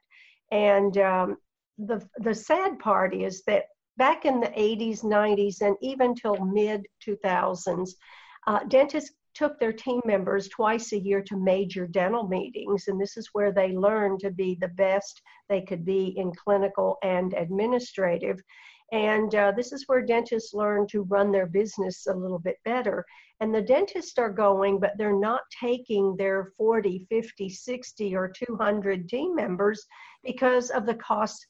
And 0.51 0.97
um, 0.99 1.37
the, 1.79 2.07
the 2.19 2.35
sad 2.35 2.79
part 2.79 3.15
is 3.15 3.43
that 3.47 3.65
back 3.99 4.25
in 4.25 4.41
the 4.41 4.49
80s, 4.49 5.05
90s, 5.05 5.61
and 5.61 5.77
even 5.83 6.15
till 6.15 6.37
mid 6.45 6.87
2000s, 7.07 7.91
uh, 8.47 8.61
dentists 8.69 9.13
took 9.41 9.59
their 9.59 9.73
team 9.73 10.03
members 10.05 10.49
twice 10.49 10.93
a 10.93 10.99
year 10.99 11.23
to 11.23 11.35
major 11.35 11.87
dental 11.87 12.29
meetings, 12.29 12.89
and 12.89 13.01
this 13.01 13.17
is 13.17 13.31
where 13.33 13.51
they 13.51 13.73
learned 13.73 14.21
to 14.21 14.31
be 14.31 14.55
the 14.61 14.69
best 14.69 15.23
they 15.49 15.63
could 15.63 15.83
be 15.83 16.09
in 16.19 16.31
clinical 16.33 16.99
and 17.03 17.33
administrative. 17.33 18.39
And 18.93 19.35
uh, 19.35 19.53
this 19.57 19.73
is 19.73 19.85
where 19.87 20.03
dentists 20.03 20.53
learn 20.53 20.87
to 20.89 21.05
run 21.05 21.33
their 21.33 21.47
business 21.47 22.07
a 22.07 22.13
little 22.13 22.39
bit 22.39 22.59
better. 22.67 23.07
And 23.41 23.55
the 23.55 23.63
dentists 23.63 24.19
are 24.19 24.29
going, 24.29 24.79
but 24.79 24.93
they're 24.99 25.19
not 25.19 25.41
taking 25.59 26.17
their 26.19 26.53
40, 26.59 27.07
50, 27.09 27.49
60, 27.49 28.15
or 28.15 28.29
200 28.29 29.09
team 29.09 29.35
members 29.35 29.87
because 30.23 30.69
of 30.69 30.85
the 30.85 30.97
costs 30.97 31.47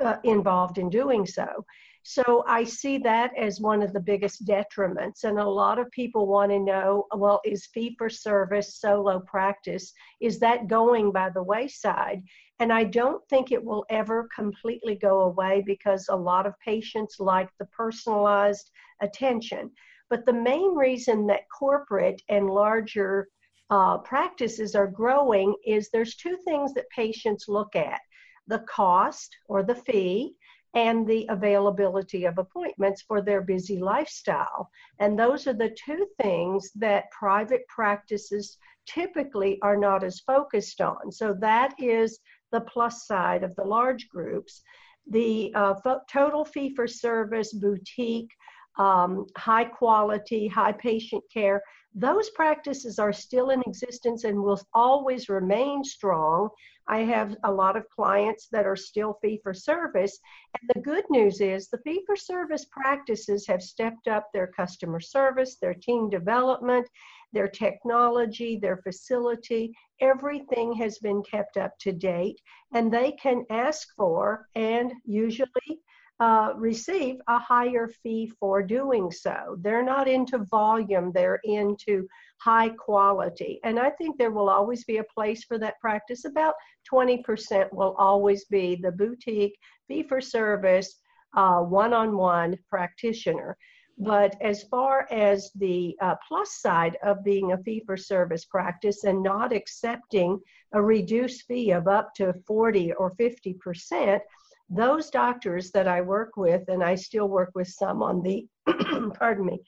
uh, 0.00 0.18
involved 0.22 0.78
in 0.78 0.88
doing 0.88 1.26
so. 1.26 1.64
So 2.06 2.44
I 2.46 2.64
see 2.64 2.98
that 2.98 3.34
as 3.34 3.62
one 3.62 3.80
of 3.80 3.94
the 3.94 4.00
biggest 4.00 4.46
detriments. 4.46 5.24
And 5.24 5.38
a 5.38 5.48
lot 5.48 5.78
of 5.78 5.90
people 5.90 6.26
want 6.26 6.52
to 6.52 6.58
know 6.58 7.06
well, 7.16 7.40
is 7.46 7.64
fee 7.72 7.94
for 7.96 8.10
service 8.10 8.76
solo 8.76 9.20
practice, 9.20 9.90
is 10.20 10.38
that 10.40 10.68
going 10.68 11.12
by 11.12 11.30
the 11.30 11.42
wayside? 11.42 12.22
And 12.58 12.70
I 12.70 12.84
don't 12.84 13.26
think 13.28 13.52
it 13.52 13.64
will 13.64 13.86
ever 13.88 14.28
completely 14.36 14.96
go 14.96 15.22
away 15.22 15.62
because 15.64 16.06
a 16.10 16.14
lot 16.14 16.46
of 16.46 16.52
patients 16.60 17.16
like 17.20 17.48
the 17.58 17.64
personalized 17.66 18.70
attention. 19.00 19.70
But 20.10 20.26
the 20.26 20.34
main 20.34 20.74
reason 20.74 21.26
that 21.28 21.48
corporate 21.58 22.20
and 22.28 22.50
larger 22.50 23.28
uh, 23.70 23.96
practices 23.98 24.74
are 24.74 24.86
growing 24.86 25.54
is 25.66 25.88
there's 25.88 26.16
two 26.16 26.36
things 26.44 26.74
that 26.74 26.84
patients 26.90 27.46
look 27.48 27.74
at 27.74 28.02
the 28.46 28.58
cost 28.68 29.34
or 29.48 29.62
the 29.62 29.74
fee 29.74 30.36
and 30.74 31.06
the 31.06 31.26
availability 31.28 32.24
of 32.24 32.38
appointments 32.38 33.02
for 33.02 33.22
their 33.22 33.40
busy 33.40 33.78
lifestyle. 33.78 34.70
And 34.98 35.18
those 35.18 35.46
are 35.46 35.52
the 35.52 35.76
two 35.84 36.06
things 36.20 36.70
that 36.74 37.10
private 37.10 37.66
practices 37.68 38.58
typically 38.86 39.58
are 39.62 39.76
not 39.76 40.02
as 40.02 40.20
focused 40.20 40.80
on. 40.80 41.12
So 41.12 41.34
that 41.40 41.74
is 41.78 42.18
the 42.52 42.60
plus 42.60 43.06
side 43.06 43.44
of 43.44 43.54
the 43.56 43.64
large 43.64 44.08
groups. 44.08 44.62
The 45.08 45.52
uh, 45.54 45.74
total 46.10 46.44
fee 46.44 46.74
for 46.74 46.86
service, 46.86 47.52
boutique, 47.52 48.30
um, 48.78 49.26
high 49.36 49.64
quality, 49.64 50.48
high 50.48 50.72
patient 50.72 51.22
care, 51.32 51.62
those 51.94 52.30
practices 52.30 52.98
are 52.98 53.12
still 53.12 53.50
in 53.50 53.62
existence 53.66 54.24
and 54.24 54.42
will 54.42 54.60
always 54.72 55.28
remain 55.28 55.84
strong. 55.84 56.48
I 56.88 56.98
have 56.98 57.36
a 57.44 57.52
lot 57.52 57.76
of 57.76 57.88
clients 57.88 58.48
that 58.48 58.66
are 58.66 58.76
still 58.76 59.16
fee 59.22 59.40
for 59.42 59.54
service. 59.54 60.18
And 60.60 60.70
the 60.74 60.80
good 60.80 61.04
news 61.08 61.40
is 61.40 61.68
the 61.68 61.78
fee 61.78 62.02
for 62.04 62.16
service 62.16 62.66
practices 62.70 63.46
have 63.46 63.62
stepped 63.62 64.08
up 64.08 64.28
their 64.32 64.48
customer 64.48 64.98
service, 64.98 65.56
their 65.56 65.74
team 65.74 66.10
development, 66.10 66.88
their 67.32 67.48
technology, 67.48 68.56
their 68.56 68.78
facility. 68.78 69.72
Everything 70.00 70.72
has 70.74 70.98
been 70.98 71.22
kept 71.22 71.56
up 71.56 71.78
to 71.78 71.92
date, 71.92 72.40
and 72.74 72.92
they 72.92 73.12
can 73.12 73.44
ask 73.50 73.88
for 73.96 74.48
and 74.56 74.92
usually 75.04 75.80
uh, 76.20 76.52
receive 76.56 77.16
a 77.28 77.38
higher 77.38 77.88
fee 78.02 78.32
for 78.38 78.62
doing 78.62 79.10
so. 79.10 79.56
They're 79.60 79.84
not 79.84 80.08
into 80.08 80.38
volume, 80.38 81.10
they're 81.12 81.40
into 81.44 82.06
high 82.40 82.70
quality. 82.70 83.60
And 83.64 83.78
I 83.78 83.90
think 83.90 84.16
there 84.16 84.30
will 84.30 84.48
always 84.48 84.84
be 84.84 84.98
a 84.98 85.04
place 85.04 85.44
for 85.44 85.58
that 85.58 85.80
practice. 85.80 86.24
About 86.24 86.54
20% 86.92 87.72
will 87.72 87.94
always 87.98 88.44
be 88.44 88.76
the 88.76 88.92
boutique, 88.92 89.58
fee 89.88 90.04
for 90.04 90.20
service, 90.20 91.00
one 91.34 91.92
on 91.92 92.16
one 92.16 92.58
practitioner. 92.70 93.56
But 93.96 94.36
as 94.40 94.64
far 94.64 95.06
as 95.12 95.52
the 95.54 95.96
uh, 96.00 96.16
plus 96.26 96.60
side 96.60 96.96
of 97.04 97.22
being 97.22 97.52
a 97.52 97.58
fee 97.58 97.82
for 97.86 97.96
service 97.96 98.44
practice 98.44 99.04
and 99.04 99.22
not 99.22 99.52
accepting 99.52 100.40
a 100.72 100.82
reduced 100.82 101.46
fee 101.46 101.70
of 101.70 101.86
up 101.86 102.12
to 102.16 102.34
40 102.46 102.92
or 102.94 103.14
50 103.16 103.54
percent, 103.54 104.22
those 104.68 105.10
doctors 105.10 105.70
that 105.72 105.88
I 105.88 106.00
work 106.00 106.36
with, 106.36 106.68
and 106.68 106.82
I 106.82 106.94
still 106.94 107.28
work 107.28 107.50
with 107.54 107.68
some 107.68 108.02
on 108.02 108.22
the, 108.22 108.46
pardon 109.18 109.46
me, 109.46 109.60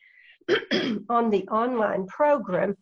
on 1.08 1.30
the 1.30 1.46
online 1.48 2.06
program, 2.06 2.76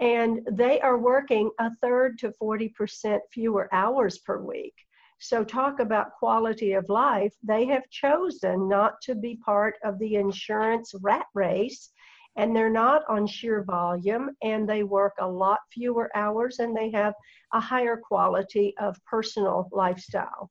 and 0.00 0.40
they 0.50 0.80
are 0.80 0.98
working 0.98 1.50
a 1.58 1.70
third 1.82 2.18
to 2.18 2.32
40% 2.42 3.18
fewer 3.32 3.68
hours 3.72 4.18
per 4.18 4.38
week. 4.38 4.74
So, 5.22 5.44
talk 5.44 5.80
about 5.80 6.14
quality 6.18 6.72
of 6.72 6.88
life. 6.88 7.34
They 7.42 7.66
have 7.66 7.88
chosen 7.90 8.68
not 8.68 8.94
to 9.02 9.14
be 9.14 9.36
part 9.44 9.74
of 9.84 9.98
the 9.98 10.14
insurance 10.14 10.94
rat 11.02 11.26
race, 11.34 11.90
and 12.36 12.56
they're 12.56 12.70
not 12.70 13.02
on 13.06 13.26
sheer 13.26 13.62
volume, 13.62 14.30
and 14.42 14.66
they 14.66 14.82
work 14.82 15.12
a 15.20 15.28
lot 15.28 15.58
fewer 15.70 16.10
hours, 16.14 16.58
and 16.58 16.74
they 16.74 16.90
have 16.92 17.12
a 17.52 17.60
higher 17.60 17.98
quality 17.98 18.74
of 18.78 18.96
personal 19.04 19.68
lifestyle. 19.72 20.50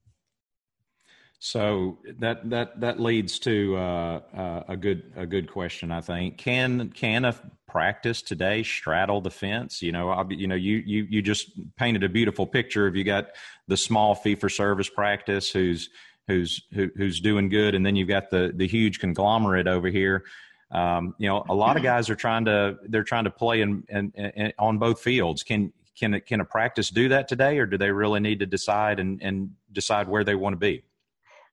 So 1.39 1.99
that 2.19 2.49
that 2.49 2.81
that 2.81 2.99
leads 2.99 3.39
to 3.39 3.77
uh, 3.77 4.19
uh, 4.35 4.63
a 4.67 4.75
good 4.75 5.13
a 5.15 5.25
good 5.25 5.49
question. 5.49 5.89
I 5.89 6.01
think 6.01 6.37
can 6.37 6.89
can 6.89 7.23
a 7.23 7.35
practice 7.65 8.21
today 8.21 8.61
straddle 8.61 9.21
the 9.21 9.31
fence? 9.31 9.81
You 9.81 9.93
know, 9.93 10.09
I'll, 10.09 10.31
you 10.31 10.47
know, 10.47 10.55
you 10.55 10.83
you 10.85 11.07
you 11.09 11.21
just 11.21 11.51
painted 11.77 12.03
a 12.03 12.09
beautiful 12.09 12.45
picture. 12.45 12.87
If 12.87 12.95
you 12.95 13.05
got 13.05 13.27
the 13.69 13.77
small 13.77 14.15
fee 14.15 14.35
for 14.35 14.49
service 14.49 14.89
practice 14.89 15.49
who's 15.49 15.89
who's 16.27 16.61
who, 16.73 16.89
who's 16.97 17.21
doing 17.21 17.47
good, 17.47 17.73
and 17.73 17.85
then 17.85 17.95
you've 17.95 18.09
got 18.09 18.29
the 18.29 18.51
the 18.53 18.67
huge 18.67 18.99
conglomerate 18.99 19.67
over 19.67 19.87
here. 19.87 20.25
Um, 20.71 21.15
you 21.19 21.29
know, 21.29 21.45
a 21.47 21.55
lot 21.55 21.77
of 21.77 21.83
guys 21.83 22.09
are 22.09 22.15
trying 22.15 22.45
to 22.45 22.77
they're 22.89 23.03
trying 23.03 23.23
to 23.23 23.31
play 23.31 23.61
in, 23.61 23.85
in, 23.87 24.11
in 24.11 24.53
on 24.59 24.77
both 24.77 24.99
fields. 24.99 25.43
Can 25.43 25.71
can 25.97 26.19
can 26.19 26.41
a 26.41 26.45
practice 26.45 26.89
do 26.89 27.07
that 27.09 27.29
today, 27.29 27.59
or 27.59 27.65
do 27.65 27.77
they 27.77 27.91
really 27.91 28.19
need 28.19 28.39
to 28.39 28.45
decide 28.45 28.99
and 28.99 29.23
and 29.23 29.51
decide 29.71 30.09
where 30.09 30.25
they 30.25 30.35
want 30.35 30.53
to 30.53 30.57
be? 30.57 30.83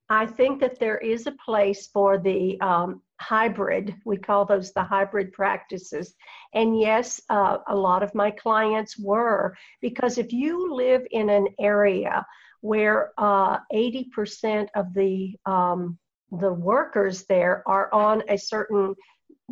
I 0.09 0.27
think 0.27 0.61
that 0.61 0.79
there 0.79 0.99
is 0.99 1.27
a 1.27 1.37
place 1.45 1.89
for 1.89 2.19
the 2.19 2.61
um, 2.61 3.03
hybrid. 3.21 3.95
We 4.05 4.19
call 4.19 4.45
those 4.45 4.73
the 4.73 4.85
hybrid 4.85 5.33
practices. 5.33 6.15
And 6.55 6.79
yes, 6.79 7.21
uh, 7.29 7.59
a 7.67 7.75
lot 7.75 8.03
of 8.03 8.15
my 8.15 8.31
clients 8.31 8.99
were, 8.99 9.57
because 9.81 10.19
if 10.19 10.33
you 10.33 10.73
live 10.73 11.07
in 11.11 11.29
an 11.31 11.49
area 11.59 12.25
where 12.61 13.13
uh, 13.19 13.59
80% 13.73 14.69
of 14.75 14.93
the 14.95 15.37
um, 15.47 15.99
the 16.33 16.53
workers 16.53 17.25
there 17.27 17.63
are 17.67 17.93
on 17.95 18.23
a 18.29 18.37
certain 18.37 18.95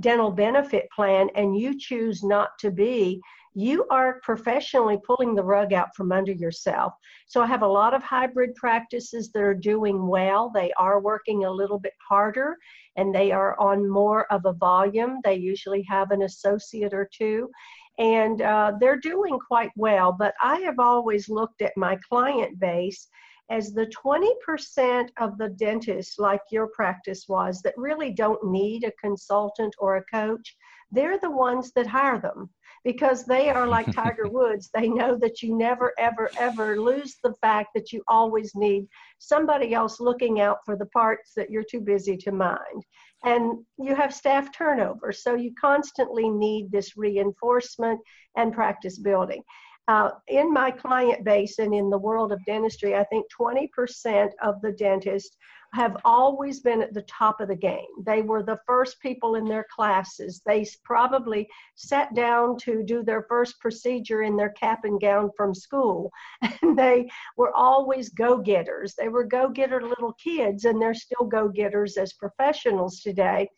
dental 0.00 0.32
benefit 0.32 0.88
plan 0.94 1.28
and 1.36 1.56
you 1.56 1.78
choose 1.78 2.24
not 2.24 2.50
to 2.58 2.70
be, 2.70 3.20
you 3.54 3.86
are 3.88 4.20
professionally 4.22 4.98
pulling 5.06 5.34
the 5.34 5.44
rug 5.44 5.72
out 5.72 5.94
from 5.94 6.10
under 6.10 6.32
yourself. 6.32 6.92
So 7.26 7.40
I 7.40 7.46
have 7.46 7.62
a 7.62 7.68
lot 7.68 7.94
of 7.94 8.02
hybrid 8.02 8.54
practices 8.56 9.30
that 9.32 9.42
are 9.42 9.54
doing 9.54 10.08
well. 10.08 10.50
They 10.52 10.72
are 10.72 11.00
working 11.00 11.44
a 11.44 11.50
little 11.50 11.78
bit 11.78 11.92
harder 12.06 12.56
and 12.96 13.14
they 13.14 13.30
are 13.30 13.58
on 13.60 13.88
more 13.88 14.30
of 14.32 14.44
a 14.44 14.52
volume. 14.52 15.20
They 15.22 15.36
usually 15.36 15.82
have 15.88 16.10
an 16.10 16.22
associate 16.22 16.92
or 16.92 17.08
two 17.16 17.48
and 17.98 18.42
uh, 18.42 18.72
they're 18.80 18.98
doing 18.98 19.38
quite 19.38 19.70
well. 19.76 20.12
But 20.12 20.34
I 20.42 20.58
have 20.60 20.80
always 20.80 21.28
looked 21.28 21.62
at 21.62 21.76
my 21.76 21.96
client 22.08 22.58
base 22.58 23.08
as 23.50 23.72
the 23.72 23.86
20% 23.86 25.10
of 25.20 25.36
the 25.38 25.50
dentists, 25.50 26.18
like 26.18 26.40
your 26.50 26.68
practice 26.68 27.26
was, 27.28 27.60
that 27.62 27.74
really 27.76 28.10
don't 28.10 28.42
need 28.50 28.84
a 28.84 28.92
consultant 28.92 29.74
or 29.78 29.96
a 29.96 30.04
coach, 30.06 30.56
they're 30.90 31.18
the 31.18 31.30
ones 31.30 31.70
that 31.76 31.86
hire 31.86 32.18
them 32.18 32.48
because 32.84 33.24
they 33.24 33.48
are 33.48 33.66
like 33.66 33.92
Tiger 33.94 34.28
Woods. 34.28 34.70
They 34.72 34.88
know 34.88 35.16
that 35.16 35.42
you 35.42 35.56
never, 35.56 35.92
ever, 35.98 36.30
ever 36.38 36.80
lose 36.80 37.16
the 37.22 37.34
fact 37.40 37.70
that 37.74 37.92
you 37.92 38.02
always 38.06 38.54
need 38.54 38.86
somebody 39.18 39.74
else 39.74 40.00
looking 40.00 40.40
out 40.40 40.58
for 40.64 40.76
the 40.76 40.86
parts 40.86 41.32
that 41.36 41.50
you're 41.50 41.64
too 41.64 41.80
busy 41.80 42.16
to 42.18 42.32
mind. 42.32 42.84
And 43.24 43.64
you 43.78 43.94
have 43.94 44.14
staff 44.14 44.52
turnover, 44.52 45.10
so 45.10 45.34
you 45.34 45.52
constantly 45.58 46.28
need 46.28 46.70
this 46.70 46.96
reinforcement 46.96 48.00
and 48.36 48.52
practice 48.52 48.98
building. 48.98 49.42
Uh, 49.86 50.10
in 50.28 50.52
my 50.52 50.70
client 50.70 51.24
base 51.24 51.58
and 51.58 51.74
in 51.74 51.90
the 51.90 51.98
world 51.98 52.32
of 52.32 52.44
dentistry, 52.46 52.94
I 52.94 53.04
think 53.04 53.26
20% 53.38 54.30
of 54.42 54.60
the 54.62 54.72
dentists 54.72 55.36
have 55.74 55.96
always 56.04 56.60
been 56.60 56.80
at 56.80 56.94
the 56.94 57.02
top 57.02 57.40
of 57.40 57.48
the 57.48 57.56
game. 57.56 57.84
They 58.06 58.22
were 58.22 58.44
the 58.44 58.60
first 58.64 59.00
people 59.00 59.34
in 59.34 59.44
their 59.44 59.66
classes. 59.74 60.40
They 60.46 60.64
probably 60.84 61.48
sat 61.74 62.14
down 62.14 62.58
to 62.58 62.84
do 62.84 63.02
their 63.02 63.26
first 63.28 63.58
procedure 63.58 64.22
in 64.22 64.36
their 64.36 64.50
cap 64.50 64.84
and 64.84 65.00
gown 65.00 65.30
from 65.36 65.52
school. 65.54 66.12
And 66.62 66.78
they 66.78 67.10
were 67.36 67.54
always 67.54 68.08
go 68.10 68.38
getters. 68.38 68.94
They 68.94 69.08
were 69.08 69.24
go 69.24 69.48
getter 69.48 69.82
little 69.82 70.12
kids, 70.14 70.64
and 70.64 70.80
they're 70.80 70.94
still 70.94 71.26
go 71.26 71.48
getters 71.48 71.96
as 71.96 72.12
professionals 72.12 73.00
today. 73.00 73.48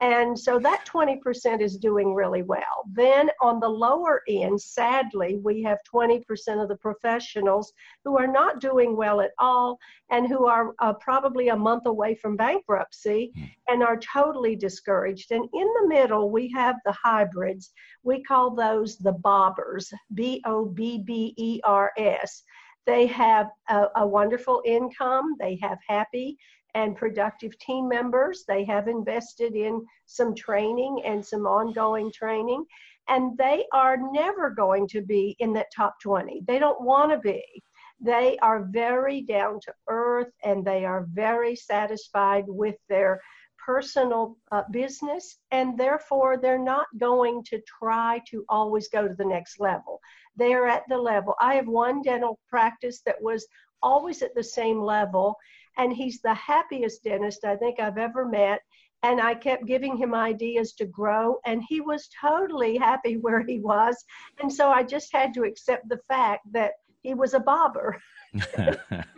And 0.00 0.38
so 0.38 0.58
that 0.58 0.84
20% 0.86 1.60
is 1.60 1.78
doing 1.78 2.14
really 2.14 2.42
well. 2.42 2.84
Then 2.92 3.30
on 3.40 3.60
the 3.60 3.68
lower 3.68 4.22
end, 4.28 4.60
sadly, 4.60 5.38
we 5.42 5.62
have 5.62 5.78
20% 5.92 6.24
of 6.60 6.68
the 6.68 6.76
professionals 6.76 7.72
who 8.04 8.18
are 8.18 8.26
not 8.26 8.60
doing 8.60 8.96
well 8.96 9.20
at 9.20 9.30
all 9.38 9.78
and 10.10 10.26
who 10.26 10.46
are 10.46 10.74
uh, 10.80 10.94
probably 10.94 11.48
a 11.48 11.56
month 11.56 11.86
away 11.86 12.16
from 12.16 12.36
bankruptcy 12.36 13.32
hmm. 13.36 13.44
and 13.68 13.82
are 13.82 13.98
totally 13.98 14.56
discouraged. 14.56 15.30
And 15.30 15.48
in 15.54 15.68
the 15.80 15.88
middle, 15.88 16.30
we 16.30 16.50
have 16.50 16.76
the 16.84 16.92
hybrids. 16.92 17.72
We 18.02 18.22
call 18.24 18.54
those 18.54 18.98
the 18.98 19.14
bobbers, 19.14 19.92
B 20.12 20.42
O 20.44 20.66
B 20.66 20.98
B 21.04 21.34
E 21.38 21.60
R 21.64 21.92
S. 21.96 22.42
They 22.86 23.06
have 23.06 23.46
a, 23.70 23.86
a, 23.96 24.06
wonderful 24.06 24.60
income. 24.66 25.36
They 25.40 25.58
have 25.62 25.78
happy 25.88 26.36
and 26.74 26.96
productive 26.96 27.58
team 27.58 27.88
members. 27.88 28.44
They 28.46 28.64
have 28.64 28.88
invested 28.88 29.54
in 29.54 29.84
some 30.06 30.34
training 30.34 31.02
and 31.04 31.24
some 31.24 31.46
ongoing 31.46 32.10
training, 32.12 32.64
and 33.08 33.36
they 33.38 33.66
are 33.72 33.96
never 34.12 34.50
going 34.50 34.88
to 34.88 35.02
be 35.02 35.36
in 35.38 35.52
that 35.54 35.72
top 35.74 36.00
20. 36.02 36.42
They 36.46 36.58
don't 36.58 36.80
want 36.82 37.10
to 37.10 37.18
be. 37.18 37.42
They 38.00 38.36
are 38.38 38.64
very 38.64 39.22
down 39.22 39.60
to 39.60 39.74
earth 39.88 40.32
and 40.42 40.64
they 40.64 40.84
are 40.84 41.06
very 41.12 41.54
satisfied 41.54 42.44
with 42.46 42.76
their 42.88 43.20
personal 43.64 44.36
uh, 44.52 44.62
business, 44.70 45.38
and 45.50 45.78
therefore 45.78 46.36
they're 46.36 46.58
not 46.58 46.86
going 46.98 47.42
to 47.44 47.60
try 47.78 48.20
to 48.28 48.44
always 48.48 48.88
go 48.88 49.08
to 49.08 49.14
the 49.14 49.24
next 49.24 49.58
level. 49.58 50.00
They're 50.36 50.66
at 50.66 50.82
the 50.88 50.98
level. 50.98 51.34
I 51.40 51.54
have 51.54 51.66
one 51.66 52.02
dental 52.02 52.38
practice 52.48 53.00
that 53.06 53.20
was 53.22 53.46
always 53.82 54.22
at 54.22 54.34
the 54.34 54.44
same 54.44 54.80
level, 54.80 55.36
and 55.76 55.92
he's 55.92 56.20
the 56.20 56.34
happiest 56.34 57.04
dentist 57.04 57.44
I 57.44 57.56
think 57.56 57.80
I've 57.80 57.98
ever 57.98 58.26
met. 58.26 58.60
And 59.02 59.20
I 59.20 59.34
kept 59.34 59.66
giving 59.66 59.98
him 59.98 60.14
ideas 60.14 60.72
to 60.74 60.86
grow, 60.86 61.36
and 61.44 61.62
he 61.68 61.82
was 61.82 62.08
totally 62.20 62.78
happy 62.78 63.16
where 63.20 63.44
he 63.44 63.58
was. 63.58 64.02
And 64.40 64.52
so 64.52 64.70
I 64.70 64.82
just 64.82 65.12
had 65.12 65.34
to 65.34 65.42
accept 65.42 65.88
the 65.88 66.00
fact 66.08 66.40
that 66.52 66.72
he 67.02 67.12
was 67.12 67.34
a 67.34 67.40
bobber. 67.40 68.00
he 68.32 68.40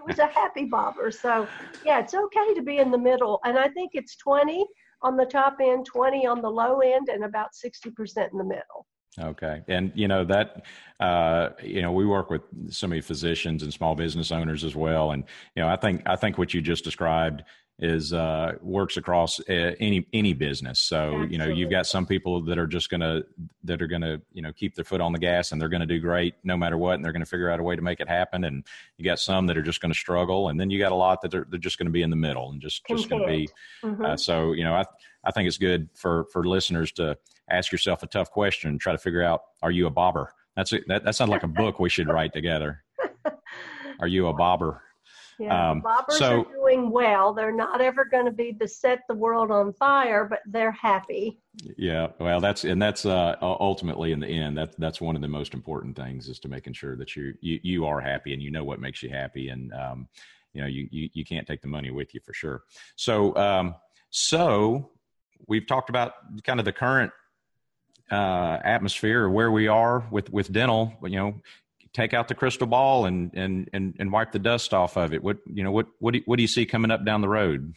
was 0.04 0.18
a 0.18 0.26
happy 0.26 0.64
bobber. 0.64 1.12
So, 1.12 1.46
yeah, 1.84 2.00
it's 2.00 2.14
okay 2.14 2.54
to 2.54 2.62
be 2.62 2.78
in 2.78 2.90
the 2.90 2.98
middle. 2.98 3.38
And 3.44 3.56
I 3.56 3.68
think 3.68 3.92
it's 3.94 4.16
20 4.16 4.66
on 5.02 5.16
the 5.16 5.24
top 5.24 5.58
end, 5.62 5.86
20 5.86 6.26
on 6.26 6.42
the 6.42 6.50
low 6.50 6.80
end, 6.80 7.08
and 7.08 7.24
about 7.24 7.50
60% 7.52 8.32
in 8.32 8.38
the 8.38 8.44
middle. 8.44 8.86
Okay. 9.18 9.62
And, 9.68 9.92
you 9.94 10.08
know, 10.08 10.24
that, 10.24 10.64
uh, 11.00 11.50
you 11.62 11.80
know, 11.80 11.92
we 11.92 12.04
work 12.04 12.28
with 12.28 12.42
so 12.70 12.86
many 12.86 13.00
physicians 13.00 13.62
and 13.62 13.72
small 13.72 13.94
business 13.94 14.30
owners 14.30 14.62
as 14.62 14.76
well. 14.76 15.12
And, 15.12 15.24
you 15.54 15.62
know, 15.62 15.68
I 15.68 15.76
think, 15.76 16.02
I 16.06 16.16
think 16.16 16.36
what 16.36 16.52
you 16.52 16.60
just 16.60 16.84
described 16.84 17.42
is 17.78 18.12
uh, 18.14 18.52
works 18.62 18.96
across 18.96 19.38
uh, 19.50 19.74
any 19.80 20.06
any 20.12 20.32
business. 20.32 20.80
So 20.80 20.96
Absolutely. 20.96 21.32
you 21.32 21.38
know 21.38 21.46
you've 21.46 21.70
got 21.70 21.86
some 21.86 22.06
people 22.06 22.40
that 22.42 22.58
are 22.58 22.66
just 22.66 22.88
gonna 22.88 23.22
that 23.64 23.82
are 23.82 23.86
gonna 23.86 24.20
you 24.32 24.40
know 24.40 24.52
keep 24.52 24.74
their 24.74 24.84
foot 24.84 25.00
on 25.00 25.12
the 25.12 25.18
gas 25.18 25.52
and 25.52 25.60
they're 25.60 25.68
gonna 25.68 25.86
do 25.86 26.00
great 26.00 26.34
no 26.42 26.56
matter 26.56 26.78
what, 26.78 26.94
and 26.94 27.04
they're 27.04 27.12
gonna 27.12 27.26
figure 27.26 27.50
out 27.50 27.60
a 27.60 27.62
way 27.62 27.76
to 27.76 27.82
make 27.82 28.00
it 28.00 28.08
happen. 28.08 28.44
And 28.44 28.64
you 28.96 29.04
got 29.04 29.18
some 29.18 29.46
that 29.46 29.58
are 29.58 29.62
just 29.62 29.80
gonna 29.80 29.94
struggle, 29.94 30.48
and 30.48 30.58
then 30.58 30.70
you 30.70 30.78
got 30.78 30.92
a 30.92 30.96
lot 30.96 31.20
that 31.22 31.34
are 31.34 31.46
they're 31.50 31.58
just 31.58 31.78
gonna 31.78 31.90
be 31.90 32.02
in 32.02 32.10
the 32.10 32.16
middle 32.16 32.50
and 32.50 32.62
just 32.62 32.82
just 32.86 33.10
gonna 33.10 33.26
be. 33.26 33.48
Mm-hmm. 33.84 34.04
Uh, 34.04 34.16
so 34.16 34.52
you 34.52 34.64
know 34.64 34.74
I 34.74 34.84
I 35.24 35.30
think 35.32 35.46
it's 35.46 35.58
good 35.58 35.88
for 35.94 36.24
for 36.32 36.44
listeners 36.44 36.92
to 36.92 37.18
ask 37.50 37.72
yourself 37.72 38.02
a 38.02 38.06
tough 38.06 38.30
question 38.30 38.70
and 38.70 38.80
try 38.80 38.92
to 38.92 38.98
figure 38.98 39.22
out 39.22 39.42
are 39.62 39.70
you 39.70 39.86
a 39.86 39.90
bobber? 39.90 40.32
That's 40.56 40.72
a, 40.72 40.80
that 40.86 41.04
that 41.04 41.14
sounds 41.14 41.30
like 41.30 41.42
a 41.42 41.48
book 41.48 41.78
we 41.78 41.90
should 41.90 42.08
write 42.08 42.32
together. 42.32 42.82
Are 44.00 44.06
you 44.06 44.26
a 44.26 44.32
bobber? 44.34 44.82
Yeah, 45.38 45.70
um, 45.70 45.82
bobbers 45.82 46.12
so, 46.12 46.40
are 46.40 46.52
doing 46.52 46.90
well. 46.90 47.34
They're 47.34 47.54
not 47.54 47.80
ever 47.80 48.04
going 48.04 48.24
to 48.24 48.30
be 48.30 48.54
to 48.54 48.66
set 48.66 49.00
the 49.08 49.14
world 49.14 49.50
on 49.50 49.72
fire, 49.74 50.24
but 50.24 50.40
they're 50.46 50.72
happy. 50.72 51.38
Yeah, 51.76 52.08
well, 52.18 52.40
that's 52.40 52.64
and 52.64 52.80
that's 52.80 53.04
uh, 53.04 53.36
ultimately 53.42 54.12
in 54.12 54.20
the 54.20 54.28
end 54.28 54.56
that 54.58 54.74
that's 54.78 55.00
one 55.00 55.14
of 55.14 55.22
the 55.22 55.28
most 55.28 55.52
important 55.52 55.96
things 55.96 56.28
is 56.28 56.38
to 56.40 56.48
making 56.48 56.72
sure 56.72 56.96
that 56.96 57.14
you 57.16 57.34
you 57.40 57.60
you 57.62 57.86
are 57.86 58.00
happy 58.00 58.32
and 58.32 58.42
you 58.42 58.50
know 58.50 58.64
what 58.64 58.80
makes 58.80 59.02
you 59.02 59.10
happy 59.10 59.48
and 59.50 59.72
um, 59.74 60.08
you 60.52 60.62
know 60.62 60.66
you, 60.66 60.88
you 60.90 61.08
you 61.12 61.24
can't 61.24 61.46
take 61.46 61.60
the 61.60 61.68
money 61.68 61.90
with 61.90 62.14
you 62.14 62.20
for 62.24 62.32
sure. 62.32 62.62
So 62.96 63.36
um, 63.36 63.74
so 64.10 64.90
we've 65.48 65.66
talked 65.66 65.90
about 65.90 66.12
kind 66.44 66.58
of 66.58 66.64
the 66.64 66.72
current 66.72 67.12
uh, 68.10 68.58
atmosphere 68.64 69.28
where 69.28 69.50
we 69.50 69.68
are 69.68 70.06
with 70.10 70.30
with 70.30 70.52
dental. 70.52 70.94
You 71.02 71.16
know, 71.16 71.34
take 71.96 72.12
out 72.12 72.28
the 72.28 72.34
crystal 72.34 72.66
ball 72.66 73.06
and 73.06 73.30
and 73.34 73.68
and, 73.72 73.96
and 73.98 74.12
wipe 74.12 74.30
the 74.30 74.38
dust 74.38 74.74
off 74.74 74.96
of 74.96 75.12
it? 75.14 75.22
What 75.22 75.38
you 75.46 75.64
know 75.64 75.72
what 75.72 75.86
what 75.98 76.14
do, 76.14 76.20
what 76.26 76.36
do 76.36 76.42
you 76.42 76.48
see 76.48 76.66
coming 76.66 76.90
up 76.90 77.04
down 77.04 77.22
the 77.22 77.28
road? 77.28 77.72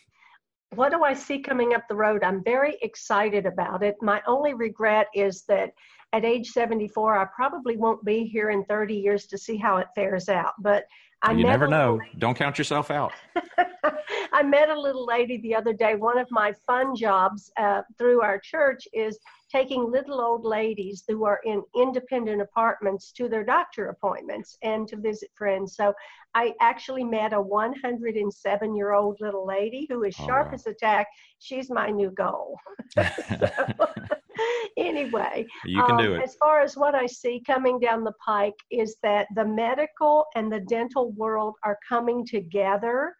What 0.75 0.91
do 0.91 1.03
I 1.03 1.13
see 1.13 1.39
coming 1.39 1.73
up 1.73 1.83
the 1.87 1.95
road? 1.95 2.23
I'm 2.23 2.43
very 2.43 2.77
excited 2.81 3.45
about 3.47 3.81
it. 3.81 3.95
My 4.01 4.21
only 4.27 4.53
regret 4.53 5.07
is 5.15 5.43
that 5.47 5.71
at 6.13 6.25
age 6.25 6.49
74, 6.49 7.17
I 7.17 7.25
probably 7.25 7.77
won't 7.77 8.03
be 8.03 8.25
here 8.25 8.49
in 8.51 8.65
30 8.65 8.95
years 8.95 9.25
to 9.27 9.37
see 9.37 9.57
how 9.57 9.77
it 9.77 9.87
fares 9.95 10.29
out. 10.29 10.53
But 10.59 10.85
I 11.21 11.33
you 11.33 11.43
never 11.43 11.67
know. 11.67 11.99
Don't 12.17 12.37
count 12.37 12.57
yourself 12.57 12.91
out. 12.91 13.11
I 14.31 14.43
met 14.43 14.69
a 14.69 14.79
little 14.79 15.05
lady 15.05 15.37
the 15.41 15.55
other 15.55 15.73
day. 15.73 15.95
One 15.95 16.17
of 16.17 16.27
my 16.31 16.53
fun 16.65 16.95
jobs 16.95 17.51
uh, 17.57 17.81
through 17.97 18.21
our 18.21 18.39
church 18.39 18.87
is 18.93 19.19
taking 19.51 19.91
little 19.91 20.21
old 20.21 20.45
ladies 20.45 21.03
who 21.07 21.25
are 21.25 21.39
in 21.43 21.63
independent 21.75 22.41
apartments 22.41 23.11
to 23.13 23.27
their 23.27 23.43
doctor 23.43 23.89
appointments 23.89 24.57
and 24.63 24.87
to 24.87 24.97
visit 24.97 25.29
friends. 25.35 25.75
So 25.75 25.93
I 26.35 26.53
actually 26.61 27.03
met 27.03 27.33
a 27.33 27.41
107 27.41 28.75
year 28.75 28.93
old 28.93 29.17
little 29.19 29.45
lady 29.45 29.87
who 29.89 30.03
is 30.03 30.15
oh, 30.19 30.25
sharp 30.25 30.47
wow. 30.49 30.53
as 30.53 30.67
a 30.67 30.73
tack. 30.73 31.07
She's 31.39 31.69
my 31.69 31.89
new 31.89 32.11
goal. 32.11 32.57
anyway, 34.77 35.45
you 35.65 35.83
can 35.83 35.95
um, 35.95 35.97
do 35.97 36.13
it. 36.15 36.23
As 36.23 36.35
far 36.35 36.61
as 36.61 36.75
what 36.75 36.95
I 36.95 37.05
see 37.05 37.41
coming 37.45 37.79
down 37.79 38.03
the 38.03 38.13
pike 38.25 38.59
is 38.71 38.95
that 39.03 39.27
the 39.35 39.45
medical 39.45 40.25
and 40.35 40.51
the 40.51 40.61
dental 40.61 41.11
world 41.11 41.55
are 41.63 41.77
coming 41.87 42.25
together 42.25 43.15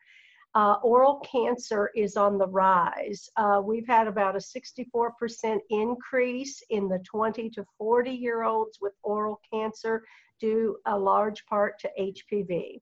uh, 0.55 0.75
oral 0.83 1.19
cancer 1.31 1.91
is 1.95 2.17
on 2.17 2.37
the 2.37 2.47
rise. 2.47 3.29
Uh, 3.37 3.61
we've 3.63 3.87
had 3.87 4.07
about 4.07 4.35
a 4.35 4.39
64% 4.39 5.59
increase 5.69 6.63
in 6.71 6.89
the 6.89 6.99
20 7.09 7.49
to 7.51 7.65
40 7.77 8.09
year 8.09 8.43
olds 8.43 8.79
with 8.81 8.93
oral 9.03 9.39
cancer, 9.53 10.03
due 10.39 10.77
a 10.85 10.97
large 10.97 11.45
part 11.45 11.79
to 11.79 11.89
HPV. 11.99 12.81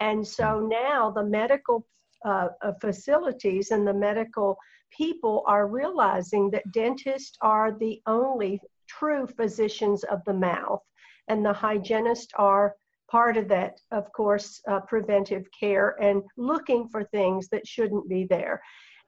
And 0.00 0.26
so 0.26 0.60
now 0.60 1.10
the 1.10 1.24
medical 1.24 1.86
uh, 2.24 2.48
uh, 2.62 2.72
facilities 2.80 3.72
and 3.72 3.86
the 3.86 3.92
medical 3.92 4.56
people 4.96 5.42
are 5.46 5.66
realizing 5.66 6.50
that 6.50 6.70
dentists 6.72 7.36
are 7.40 7.72
the 7.72 8.00
only 8.06 8.60
true 8.88 9.26
physicians 9.26 10.04
of 10.04 10.20
the 10.24 10.34
mouth, 10.34 10.82
and 11.28 11.44
the 11.44 11.52
hygienists 11.52 12.32
are 12.36 12.74
part 13.10 13.36
of 13.36 13.48
that, 13.48 13.78
of 13.90 14.10
course, 14.12 14.60
uh, 14.68 14.80
preventive 14.80 15.46
care 15.58 15.96
and 16.00 16.22
looking 16.36 16.88
for 16.88 17.04
things 17.04 17.48
that 17.48 17.66
shouldn't 17.66 18.08
be 18.08 18.24
there. 18.24 18.60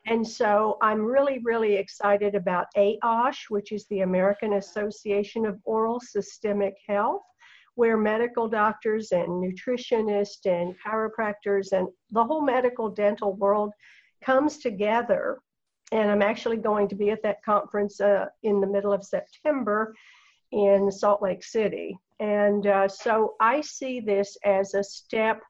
And 0.07 0.27
so 0.27 0.77
I'm 0.83 1.01
really, 1.03 1.39
really 1.43 1.77
excited 1.77 2.35
about 2.35 2.67
AOSH, 2.77 3.45
which 3.49 3.73
is 3.73 3.87
the 3.87 4.01
American 4.01 4.55
Association 4.55 5.47
of 5.47 5.59
Oral 5.65 5.99
Systemic 6.01 6.75
Health, 6.87 7.23
where 7.75 7.97
medical 7.97 8.47
doctors 8.47 9.13
and 9.13 9.29
nutritionists 9.29 10.45
and 10.45 10.75
chiropractors 10.85 11.73
and 11.73 11.89
the 12.11 12.23
whole 12.23 12.43
medical 12.43 12.91
dental 12.91 13.35
world 13.37 13.73
comes 14.23 14.59
together. 14.59 15.39
And 15.95 16.11
I'm 16.11 16.23
actually 16.23 16.57
going 16.57 16.89
to 16.89 16.97
be 16.97 17.11
at 17.11 17.23
that 17.23 17.43
conference 17.45 18.01
uh, 18.01 18.27
in 18.43 18.61
the 18.61 18.67
middle 18.67 18.93
of 18.93 19.05
September 19.05 19.95
in 20.51 20.91
Salt 20.91 21.23
Lake 21.23 21.45
City. 21.45 21.97
And 22.19 22.67
uh, 22.67 22.89
so 22.89 23.37
I 23.41 23.61
see 23.61 24.01
this 24.01 24.37
as 24.45 24.75
a 24.75 24.83
step 24.83 25.41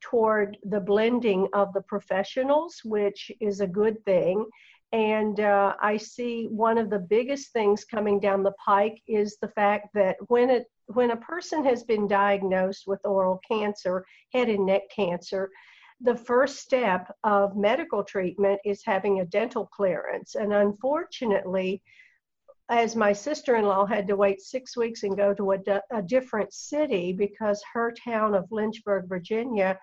toward 0.00 0.58
the 0.64 0.80
blending 0.80 1.46
of 1.52 1.72
the 1.72 1.82
professionals, 1.82 2.80
which 2.84 3.30
is 3.40 3.60
a 3.60 3.66
good 3.66 4.04
thing. 4.04 4.44
And 4.90 5.38
uh, 5.38 5.74
I 5.80 5.98
see 5.98 6.48
one 6.50 6.78
of 6.78 6.90
the 6.90 6.98
biggest 6.98 7.52
things 7.52 7.84
coming 7.84 8.18
down 8.18 8.42
the 8.42 8.58
pike 8.64 9.00
is 9.06 9.38
the 9.40 9.48
fact 9.48 9.88
that 9.94 10.16
when 10.26 10.50
it 10.50 10.66
when 10.86 11.12
a 11.12 11.16
person 11.16 11.64
has 11.64 11.84
been 11.84 12.08
diagnosed 12.08 12.88
with 12.88 13.00
oral 13.04 13.40
cancer, 13.48 14.04
head 14.32 14.48
and 14.48 14.66
neck 14.66 14.82
cancer, 14.94 15.48
the 16.02 16.16
first 16.16 16.58
step 16.58 17.14
of 17.24 17.56
medical 17.56 18.02
treatment 18.02 18.60
is 18.64 18.82
having 18.84 19.20
a 19.20 19.24
dental 19.24 19.66
clearance. 19.66 20.34
And 20.34 20.52
unfortunately, 20.52 21.82
as 22.68 22.96
my 22.96 23.12
sister-in-law 23.12 23.86
had 23.86 24.08
to 24.08 24.16
wait 24.16 24.40
six 24.40 24.76
weeks 24.76 25.02
and 25.02 25.16
go 25.16 25.34
to 25.34 25.52
a, 25.52 25.58
a 25.92 26.02
different 26.02 26.52
city 26.52 27.12
because 27.12 27.62
her 27.72 27.92
town 28.04 28.34
of 28.34 28.50
Lynchburg, 28.50 29.08
Virginia, 29.08 29.78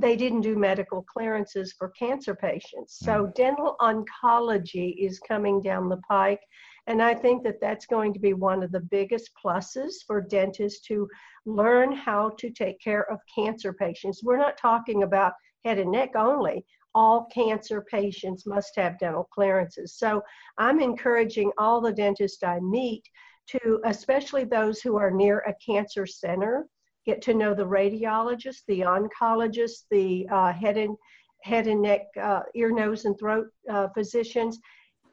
they 0.00 0.16
didn't 0.16 0.40
do 0.40 0.56
medical 0.56 1.02
clearances 1.02 1.74
for 1.78 1.90
cancer 1.90 2.34
patients. 2.34 2.98
So 2.98 3.26
mm. 3.26 3.34
dental 3.34 3.76
oncology 3.80 4.96
is 4.98 5.20
coming 5.20 5.60
down 5.60 5.88
the 5.88 5.98
pike. 6.08 6.40
And 6.86 7.02
I 7.02 7.14
think 7.14 7.42
that 7.44 7.60
that's 7.60 7.86
going 7.86 8.12
to 8.12 8.20
be 8.20 8.34
one 8.34 8.62
of 8.62 8.70
the 8.70 8.80
biggest 8.80 9.30
pluses 9.42 9.94
for 10.06 10.20
dentists 10.20 10.86
to 10.88 11.08
learn 11.46 11.92
how 11.92 12.30
to 12.38 12.50
take 12.50 12.80
care 12.80 13.10
of 13.10 13.20
cancer 13.34 13.72
patients. 13.72 14.22
We're 14.22 14.36
not 14.36 14.58
talking 14.58 15.02
about 15.02 15.32
head 15.64 15.78
and 15.78 15.92
neck 15.92 16.14
only 16.14 16.64
all 16.94 17.26
cancer 17.32 17.84
patients 17.90 18.46
must 18.46 18.76
have 18.76 18.98
dental 18.98 19.28
clearances. 19.32 19.94
So 19.96 20.22
I'm 20.58 20.80
encouraging 20.80 21.50
all 21.58 21.80
the 21.80 21.92
dentists 21.92 22.42
I 22.42 22.60
meet 22.60 23.02
to, 23.48 23.80
especially 23.84 24.44
those 24.44 24.80
who 24.80 24.96
are 24.96 25.10
near 25.10 25.40
a 25.40 25.54
cancer 25.64 26.06
center, 26.06 26.66
get 27.04 27.20
to 27.22 27.34
know 27.34 27.52
the 27.52 27.66
radiologist, 27.66 28.62
the 28.68 28.80
oncologist, 28.80 29.84
the 29.90 30.26
uh, 30.30 30.52
head 30.52 30.76
and 30.76 30.96
head 31.42 31.66
and 31.66 31.82
neck, 31.82 32.02
uh, 32.20 32.40
ear, 32.54 32.72
nose, 32.72 33.04
and 33.04 33.18
throat 33.18 33.48
uh, 33.68 33.88
physicians, 33.88 34.58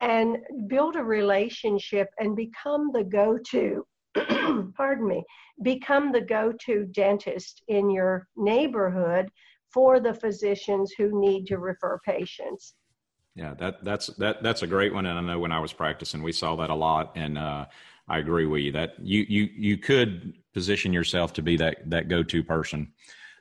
and 0.02 0.38
build 0.68 0.96
a 0.96 1.04
relationship 1.04 2.10
and 2.20 2.36
become 2.36 2.92
the 2.92 3.04
go-to. 3.04 3.86
pardon 4.76 5.08
me, 5.08 5.24
become 5.64 6.12
the 6.12 6.22
go-to 6.22 6.86
dentist 6.92 7.62
in 7.68 7.90
your 7.90 8.28
neighborhood 8.36 9.30
for 9.72 10.00
the 10.00 10.14
physicians 10.14 10.94
who 10.98 11.22
need 11.22 11.46
to 11.46 11.58
refer 11.58 12.00
patients. 12.06 12.74
Yeah, 13.36 13.54
that 13.60 13.84
that's 13.86 14.08
that 14.18 14.44
that's 14.44 14.62
a 14.62 14.68
great 14.68 14.94
one, 14.94 15.06
and 15.06 15.18
I 15.18 15.22
know 15.22 15.40
when 15.40 15.54
I 15.54 15.60
was 15.60 15.72
practicing, 15.72 16.22
we 16.22 16.34
saw 16.34 16.58
that 16.58 16.70
a 16.70 16.76
lot, 16.76 17.14
and 17.16 17.38
uh, 17.38 17.66
I 18.10 18.18
agree 18.18 18.46
with 18.46 18.62
you 18.62 18.74
that 18.74 18.96
you 19.00 19.26
you 19.30 19.50
you 19.56 19.78
could 19.78 20.34
position 20.54 20.92
yourself 20.92 21.32
to 21.34 21.42
be 21.42 21.56
that 21.56 21.90
that 21.90 22.10
go 22.10 22.24
to 22.24 22.44
person 22.44 22.92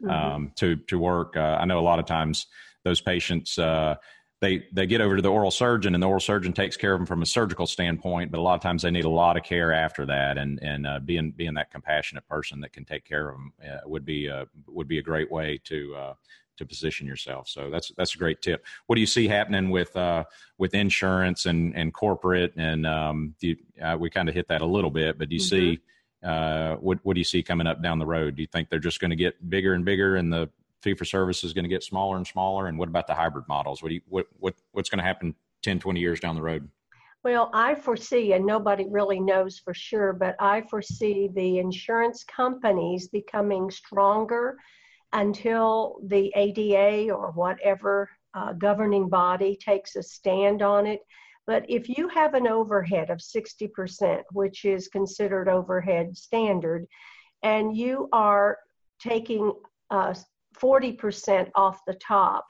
mm-hmm. 0.01 0.11
um, 0.11 0.53
to 0.57 0.77
to 0.77 0.99
work. 0.99 1.37
Uh, 1.37 1.59
I 1.61 1.65
know 1.65 1.81
a 1.81 1.83
lot 1.83 1.99
of 1.99 2.07
times 2.07 2.47
those 2.85 3.01
patients. 3.01 3.59
Uh, 3.59 3.97
they 4.41 4.67
they 4.73 4.87
get 4.87 5.01
over 5.01 5.17
to 5.17 5.23
the 5.23 5.31
oral 5.31 5.51
surgeon 5.51 5.95
and 5.95 6.03
the 6.03 6.07
oral 6.07 6.21
surgeon 6.21 6.53
takes 6.53 6.77
care 6.77 6.95
of 6.95 6.99
them 6.99 7.07
from 7.07 7.23
a 7.23 7.27
surgical 7.27 7.67
standpoint 7.67 8.31
but 8.31 8.39
a 8.39 8.41
lot 8.41 8.55
of 8.55 8.61
times 8.61 8.83
they 8.83 8.91
need 8.91 9.05
a 9.05 9.11
lot 9.11 9.37
of 9.37 9.43
care 9.43 9.73
after 9.73 10.07
that. 10.07 10.39
And 10.39 10.59
and 10.63 10.87
uh, 10.87 10.99
being 11.01 11.33
being 11.33 11.55
that 11.55 11.71
compassionate 11.71 12.27
person 12.27 12.61
that 12.61 12.73
can 12.73 12.85
take 12.85 13.05
care 13.05 13.29
of 13.29 13.37
them 13.37 13.53
uh, 13.63 13.87
would 13.87 14.05
be 14.05 14.29
uh, 14.29 14.47
would 14.67 14.89
be 14.89 14.99
a 14.99 15.03
great 15.03 15.31
way 15.31 15.61
to 15.65 15.95
uh, 15.95 16.15
to 16.57 16.65
position 16.67 17.07
yourself. 17.07 17.49
So 17.49 17.71
that's 17.71 17.93
that's 17.97 18.15
a 18.15 18.19
great 18.19 18.41
tip. 18.41 18.65
What 18.87 18.97
do 18.97 19.01
you 19.01 19.07
see 19.07 19.29
happening 19.29 19.71
with 19.71 19.95
uh, 19.95 20.25
with 20.57 20.75
insurance 20.75 21.45
and 21.45 21.77
and 21.77 21.93
corporate? 21.93 22.55
And 22.57 22.87
um, 22.87 23.35
you, 23.41 23.57
uh, 23.83 23.97
we 24.01 24.09
kind 24.09 24.29
of 24.29 24.35
hit 24.35 24.49
that 24.49 24.63
a 24.63 24.67
little 24.67 24.91
bit 24.91 25.19
but 25.19 25.29
do 25.29 25.35
you 25.35 25.43
mm-hmm. 25.43 25.77
see 25.77 26.77
what 26.81 26.99
what 27.03 27.15
do 27.15 27.21
you 27.21 27.25
see 27.25 27.43
coming 27.43 27.67
up 27.67 27.83
down 27.83 27.99
the 27.99 28.07
road? 28.07 28.37
Do 28.37 28.43
you 28.43 28.49
think 28.49 28.71
they're 28.71 28.79
just 28.79 29.01
going 29.01 29.11
to 29.11 29.17
get 29.17 29.51
bigger 29.51 29.75
and 29.75 29.85
bigger 29.85 30.17
and 30.17 30.33
the 30.33 30.49
fee 30.83 30.95
for 30.95 31.05
service 31.05 31.45
is 31.45 31.53
going 31.53 31.65
to 31.65 31.69
get 31.69 31.83
smaller 31.83 32.17
and 32.17 32.27
smaller? 32.27 32.67
And 32.67 32.79
what 32.79 32.89
about 32.89 33.07
the 33.07 33.15
hybrid 33.15 33.47
models? 33.49 33.83
What 33.83 33.89
do 33.89 33.95
you, 33.97 34.01
what, 34.09 34.27
what, 34.39 34.55
what's 34.73 34.89
going 34.89 34.99
to 34.99 35.05
happen 35.05 35.35
10, 35.63 35.79
20 35.79 36.01
years 36.01 36.21
down 36.21 36.35
the 36.35 36.43
road? 36.43 36.69
Well, 37.23 37.51
I 37.53 37.75
foresee, 37.75 38.33
and 38.33 38.47
nobody 38.47 38.87
really 38.89 39.21
knows 39.21 39.59
for 39.59 39.75
sure, 39.75 40.15
but 40.15 40.37
I 40.41 40.63
foresee 40.63 41.29
the 41.35 41.59
insurance 41.59 42.25
companies 42.25 43.09
becoming 43.09 43.71
stronger 43.71 44.57
until 45.13 45.99
the 46.05 46.33
ADA 46.35 47.13
or 47.13 47.33
whatever 47.33 48.09
uh, 48.33 48.55
governing 48.55 49.09
body 49.09 49.59
takes 49.63 49.97
a 49.97 50.03
stand 50.03 50.63
on 50.63 50.87
it. 50.87 51.01
But 51.47 51.67
if 51.69 51.89
you 51.89 52.09
have 52.09 52.35
an 52.35 52.47
overhead 52.47 53.11
of 53.11 53.19
60%, 53.19 54.23
which 54.33 54.65
is 54.65 54.89
considered 54.89 55.49
overhead 55.49 56.17
standard, 56.17 56.87
and 57.43 57.77
you 57.77 58.09
are 58.13 58.57
taking 59.01 59.53
uh, 59.91 60.15
40% 60.63 61.51
off 61.55 61.81
the 61.87 61.95
top. 61.95 62.47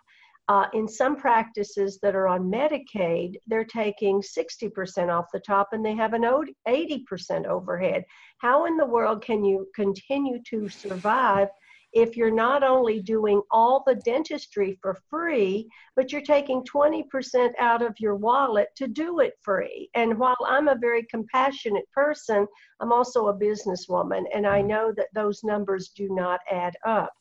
Uh, 0.51 0.67
in 0.75 0.89
some 0.89 1.15
practices 1.15 2.01
that 2.03 2.17
are 2.17 2.27
on 2.27 2.51
Medicaid, 2.51 3.37
they're 3.47 3.65
taking 3.65 4.21
60% 4.21 5.09
off 5.09 5.27
the 5.33 5.39
top 5.39 5.69
and 5.71 5.85
they 5.85 5.95
have 5.95 6.13
an 6.13 6.23
80% 6.67 7.47
overhead. 7.47 8.05
How 8.39 8.67
in 8.67 8.77
the 8.77 8.85
world 8.85 9.23
can 9.23 9.45
you 9.45 9.69
continue 9.77 10.43
to 10.51 10.69
survive 10.69 11.47
if 11.93 12.17
you're 12.17 12.33
not 12.33 12.65
only 12.65 13.01
doing 13.01 13.41
all 13.53 13.85
the 13.87 13.95
dentistry 14.05 14.77
for 14.83 14.99
free, 15.09 15.69
but 15.95 16.11
you're 16.11 16.21
taking 16.21 16.65
20% 16.65 17.53
out 17.61 17.81
of 17.81 17.95
your 18.01 18.17
wallet 18.17 18.71
to 18.75 18.89
do 18.89 19.21
it 19.21 19.35
free? 19.43 19.89
And 19.95 20.19
while 20.19 20.37
I'm 20.49 20.67
a 20.67 20.75
very 20.75 21.07
compassionate 21.11 21.89
person, 21.93 22.45
I'm 22.81 22.93
also 22.93 23.29
a 23.29 23.39
businesswoman, 23.39 24.25
and 24.35 24.49
I 24.49 24.63
know 24.63 24.93
that 24.97 25.15
those 25.15 25.45
numbers 25.45 25.91
do 25.95 26.09
not 26.11 26.41
add 26.51 26.75
up. 26.85 27.13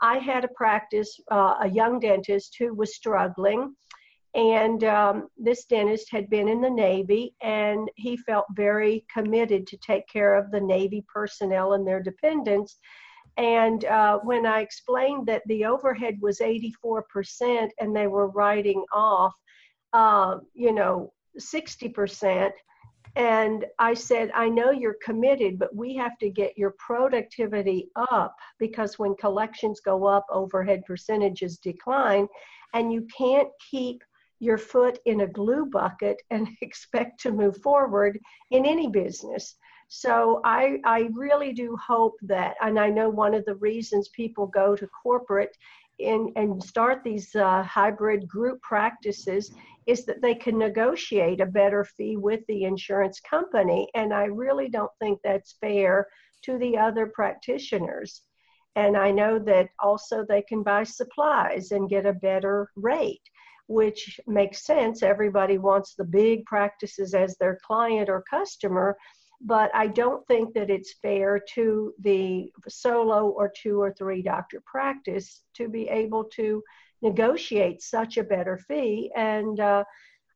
I 0.00 0.18
had 0.18 0.44
a 0.44 0.48
practice, 0.48 1.18
uh, 1.30 1.56
a 1.60 1.68
young 1.68 2.00
dentist 2.00 2.56
who 2.58 2.74
was 2.74 2.94
struggling. 2.94 3.74
And 4.34 4.82
um, 4.84 5.28
this 5.36 5.66
dentist 5.66 6.08
had 6.10 6.30
been 6.30 6.48
in 6.48 6.62
the 6.62 6.70
Navy, 6.70 7.34
and 7.42 7.90
he 7.96 8.16
felt 8.16 8.46
very 8.56 9.04
committed 9.12 9.66
to 9.66 9.76
take 9.76 10.08
care 10.08 10.34
of 10.34 10.50
the 10.50 10.60
Navy 10.60 11.04
personnel 11.12 11.74
and 11.74 11.86
their 11.86 12.02
dependents. 12.02 12.78
And 13.36 13.84
uh, 13.84 14.18
when 14.20 14.46
I 14.46 14.60
explained 14.60 15.26
that 15.26 15.42
the 15.46 15.64
overhead 15.64 16.18
was 16.20 16.40
84% 16.40 17.68
and 17.78 17.94
they 17.94 18.06
were 18.06 18.28
writing 18.28 18.84
off, 18.92 19.34
uh, 19.92 20.38
you 20.54 20.72
know, 20.72 21.12
60%, 21.38 22.50
and 23.16 23.66
I 23.78 23.92
said, 23.94 24.30
I 24.34 24.48
know 24.48 24.70
you're 24.70 24.96
committed, 25.04 25.58
but 25.58 25.74
we 25.74 25.94
have 25.96 26.16
to 26.18 26.30
get 26.30 26.56
your 26.56 26.74
productivity 26.78 27.88
up 28.10 28.34
because 28.58 28.98
when 28.98 29.14
collections 29.16 29.80
go 29.80 30.06
up, 30.06 30.26
overhead 30.30 30.82
percentages 30.86 31.58
decline. 31.58 32.26
And 32.72 32.92
you 32.92 33.06
can't 33.14 33.48
keep 33.70 34.02
your 34.40 34.56
foot 34.56 34.98
in 35.04 35.20
a 35.20 35.26
glue 35.26 35.66
bucket 35.66 36.22
and 36.30 36.48
expect 36.62 37.20
to 37.20 37.32
move 37.32 37.58
forward 37.58 38.18
in 38.50 38.64
any 38.64 38.88
business. 38.88 39.56
So 39.88 40.40
I, 40.42 40.78
I 40.86 41.10
really 41.12 41.52
do 41.52 41.76
hope 41.76 42.14
that, 42.22 42.56
and 42.62 42.78
I 42.78 42.88
know 42.88 43.10
one 43.10 43.34
of 43.34 43.44
the 43.44 43.56
reasons 43.56 44.08
people 44.08 44.46
go 44.46 44.74
to 44.74 44.86
corporate 44.86 45.54
in, 45.98 46.32
and 46.34 46.62
start 46.62 47.04
these 47.04 47.34
uh, 47.34 47.62
hybrid 47.62 48.26
group 48.26 48.62
practices 48.62 49.52
is 49.86 50.04
that 50.06 50.22
they 50.22 50.34
can 50.34 50.58
negotiate 50.58 51.40
a 51.40 51.46
better 51.46 51.84
fee 51.84 52.16
with 52.16 52.40
the 52.46 52.64
insurance 52.64 53.20
company. 53.20 53.88
And 53.94 54.12
I 54.12 54.24
really 54.24 54.68
don't 54.68 54.90
think 55.00 55.20
that's 55.22 55.56
fair 55.60 56.08
to 56.42 56.58
the 56.58 56.76
other 56.76 57.06
practitioners. 57.06 58.22
And 58.74 58.96
I 58.96 59.10
know 59.10 59.38
that 59.40 59.68
also 59.80 60.24
they 60.24 60.42
can 60.42 60.62
buy 60.62 60.84
supplies 60.84 61.72
and 61.72 61.90
get 61.90 62.06
a 62.06 62.12
better 62.12 62.70
rate, 62.74 63.22
which 63.66 64.18
makes 64.26 64.64
sense. 64.64 65.02
Everybody 65.02 65.58
wants 65.58 65.94
the 65.94 66.04
big 66.04 66.44
practices 66.46 67.14
as 67.14 67.36
their 67.36 67.58
client 67.66 68.08
or 68.08 68.24
customer 68.30 68.96
but 69.44 69.74
I 69.74 69.88
don't 69.88 70.26
think 70.28 70.54
that 70.54 70.70
it's 70.70 70.94
fair 71.02 71.40
to 71.54 71.92
the 72.00 72.52
solo 72.68 73.28
or 73.28 73.52
two 73.54 73.80
or 73.80 73.92
three 73.92 74.22
doctor 74.22 74.62
practice 74.64 75.42
to 75.54 75.68
be 75.68 75.88
able 75.88 76.24
to 76.36 76.62
negotiate 77.02 77.82
such 77.82 78.16
a 78.16 78.24
better 78.24 78.56
fee. 78.56 79.10
And 79.16 79.60
uh, 79.60 79.84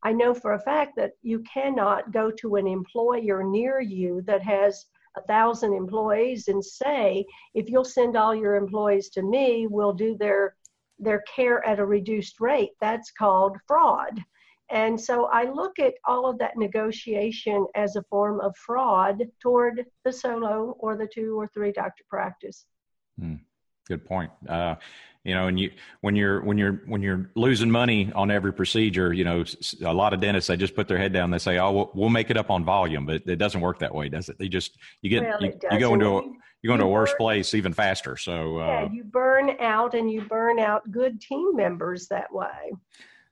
I 0.03 0.13
know 0.13 0.35
for 0.35 0.55
a 0.55 0.61
fact 0.61 0.97
that 0.97 1.13
you 1.23 1.43
cannot 1.53 2.13
go 2.13 2.31
to 2.31 2.57
an 2.57 2.67
employer 2.67 3.43
near 3.43 3.81
you 3.81 4.23
that 4.27 4.43
has 4.43 4.87
a 5.17 5.23
thousand 5.23 5.73
employees 5.73 6.49
and 6.49 6.63
say, 6.63 7.25
if 7.55 7.71
you'll 7.71 7.85
send 7.85 8.17
all 8.17 8.35
your 8.35 8.57
employees 8.57 9.09
to 9.11 9.23
me, 9.23 9.67
we'll 9.67 9.95
do 9.95 10.17
their 10.17 10.57
their 10.99 11.23
care 11.35 11.65
at 11.67 11.79
a 11.79 11.85
reduced 11.85 12.41
rate. 12.41 12.71
That's 12.81 13.11
called 13.11 13.59
fraud. 13.67 14.19
And 14.71 15.01
so 15.01 15.27
I 15.27 15.45
look 15.45 15.79
at 15.79 15.95
all 16.07 16.29
of 16.29 16.39
that 16.39 16.57
negotiation 16.57 17.67
as 17.75 17.97
a 17.97 18.03
form 18.05 18.41
of 18.41 18.57
fraud 18.57 19.23
toward 19.41 19.85
the 20.05 20.13
solo 20.13 20.75
or 20.79 20.97
the 20.97 21.07
two 21.07 21.39
or 21.39 21.47
three 21.49 21.71
doctor 21.71 22.05
practice. 22.09 22.65
Hmm. 23.19 23.35
Good 23.87 24.05
point. 24.05 24.33
Uh, 24.49 24.75
you 25.27 25.35
know, 25.35 25.49
and 25.49 25.59
you 25.59 25.73
when 26.03 26.15
you're 26.15 26.41
when 26.43 26.57
you're 26.57 26.83
when 26.87 27.03
you're 27.03 27.29
losing 27.35 27.69
money 27.69 28.13
on 28.15 28.31
every 28.31 28.53
procedure, 28.53 29.13
you 29.13 29.25
know, 29.25 29.45
a 29.85 29.93
lot 29.93 30.15
of 30.15 30.21
dentists 30.21 30.47
they 30.47 30.57
just 30.57 30.77
put 30.77 30.87
their 30.87 30.99
head 30.99 31.13
down. 31.13 31.33
They 31.33 31.39
say, 31.39 31.59
"Oh, 31.59 31.73
we'll, 31.73 31.91
we'll 31.95 32.11
make 32.11 32.31
it 32.31 32.37
up 32.37 32.49
on 32.49 32.65
volume," 32.65 33.07
but 33.07 33.23
it 33.27 33.37
doesn't 33.37 33.61
work 33.61 33.81
that 33.81 33.93
way, 33.93 34.09
does 34.09 34.29
it? 34.29 34.39
They 34.39 34.49
just 34.49 34.79
you 35.03 35.11
get 35.11 35.25
well, 35.25 35.43
you, 35.43 35.53
you, 35.73 35.81
go 35.81 35.95
into 35.95 36.07
a 36.07 36.23
you 36.63 36.69
go 36.69 36.75
into 36.75 36.85
a 36.85 36.89
worse 36.89 37.11
burn, 37.11 37.19
place 37.19 37.55
even 37.55 37.73
faster. 37.73 38.17
So 38.17 38.61
uh, 38.61 38.67
yeah, 38.67 38.89
you 38.93 39.03
burn 39.03 39.57
out 39.59 39.95
and 39.95 40.09
you 40.09 40.21
burn 40.21 40.61
out 40.61 40.89
good 40.93 41.21
team 41.21 41.57
members 41.57 42.07
that 42.07 42.33
way. 42.33 42.73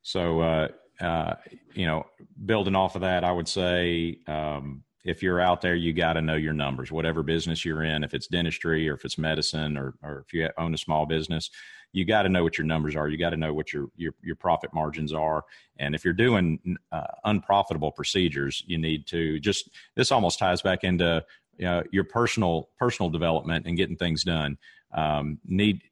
So 0.02 0.40
uh, 0.40 0.68
uh, 1.00 1.34
you 1.74 1.86
know, 1.86 2.06
building 2.44 2.74
off 2.74 2.96
of 2.96 3.02
that, 3.02 3.22
I 3.22 3.30
would 3.30 3.46
say 3.46 4.18
um, 4.26 4.82
if 5.04 5.22
you're 5.22 5.40
out 5.40 5.60
there, 5.60 5.74
you 5.74 5.92
got 5.92 6.14
to 6.14 6.22
know 6.22 6.34
your 6.34 6.54
numbers, 6.54 6.90
whatever 6.90 7.22
business 7.22 7.64
you're 7.64 7.84
in, 7.84 8.02
if 8.02 8.14
it's 8.14 8.26
dentistry 8.26 8.88
or 8.88 8.94
if 8.94 9.04
it's 9.04 9.18
medicine 9.18 9.76
or, 9.76 9.94
or 10.02 10.24
if 10.26 10.32
you 10.32 10.48
own 10.56 10.72
a 10.72 10.78
small 10.78 11.04
business, 11.04 11.50
you 11.92 12.04
got 12.04 12.22
to 12.22 12.28
know 12.28 12.42
what 12.42 12.58
your 12.58 12.66
numbers 12.66 12.96
are. 12.96 13.08
You 13.08 13.18
got 13.18 13.30
to 13.30 13.36
know 13.36 13.52
what 13.54 13.72
your, 13.72 13.88
your, 13.96 14.14
your 14.22 14.34
profit 14.34 14.72
margins 14.74 15.12
are. 15.12 15.44
And 15.78 15.94
if 15.94 16.04
you're 16.04 16.14
doing 16.14 16.76
uh, 16.90 17.06
unprofitable 17.24 17.92
procedures, 17.92 18.64
you 18.66 18.78
need 18.78 19.06
to 19.08 19.38
just, 19.40 19.70
this 19.94 20.10
almost 20.10 20.38
ties 20.38 20.62
back 20.62 20.82
into 20.82 21.24
you 21.56 21.66
know, 21.66 21.82
your 21.92 22.04
personal, 22.04 22.70
personal 22.78 23.10
development 23.10 23.66
and 23.66 23.76
getting 23.76 23.96
things 23.96 24.24
done. 24.24 24.58
Um, 24.92 25.38
need, 25.44 25.82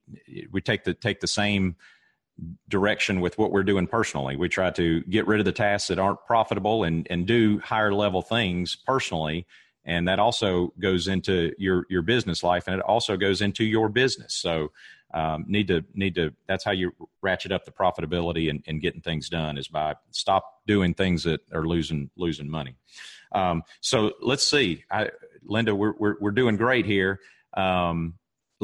we 0.50 0.60
take 0.60 0.84
the, 0.84 0.94
take 0.94 1.20
the 1.20 1.26
same, 1.26 1.76
direction 2.68 3.20
with 3.20 3.38
what 3.38 3.52
we're 3.52 3.62
doing 3.62 3.86
personally. 3.86 4.36
We 4.36 4.48
try 4.48 4.70
to 4.70 5.00
get 5.02 5.26
rid 5.26 5.40
of 5.40 5.44
the 5.44 5.52
tasks 5.52 5.88
that 5.88 5.98
aren't 5.98 6.24
profitable 6.26 6.84
and, 6.84 7.06
and 7.10 7.26
do 7.26 7.58
higher 7.60 7.92
level 7.92 8.22
things 8.22 8.76
personally. 8.86 9.46
And 9.84 10.06
that 10.08 10.18
also 10.18 10.72
goes 10.80 11.08
into 11.08 11.52
your, 11.58 11.86
your 11.90 12.02
business 12.02 12.42
life 12.42 12.64
and 12.66 12.76
it 12.76 12.82
also 12.82 13.16
goes 13.16 13.40
into 13.40 13.64
your 13.64 13.88
business. 13.88 14.34
So, 14.34 14.72
um, 15.14 15.44
need 15.46 15.68
to, 15.68 15.84
need 15.94 16.14
to, 16.14 16.32
that's 16.48 16.64
how 16.64 16.70
you 16.70 16.92
ratchet 17.20 17.52
up 17.52 17.66
the 17.66 17.70
profitability 17.70 18.48
and, 18.48 18.62
and 18.66 18.80
getting 18.80 19.02
things 19.02 19.28
done 19.28 19.58
is 19.58 19.68
by 19.68 19.94
stop 20.10 20.62
doing 20.66 20.94
things 20.94 21.24
that 21.24 21.40
are 21.52 21.66
losing, 21.66 22.08
losing 22.16 22.48
money. 22.48 22.76
Um, 23.32 23.62
so 23.82 24.12
let's 24.22 24.46
see, 24.46 24.84
I, 24.90 25.10
Linda, 25.44 25.74
we're, 25.74 25.94
we're, 25.98 26.16
we're 26.18 26.30
doing 26.30 26.56
great 26.56 26.86
here. 26.86 27.20
Um, 27.54 28.14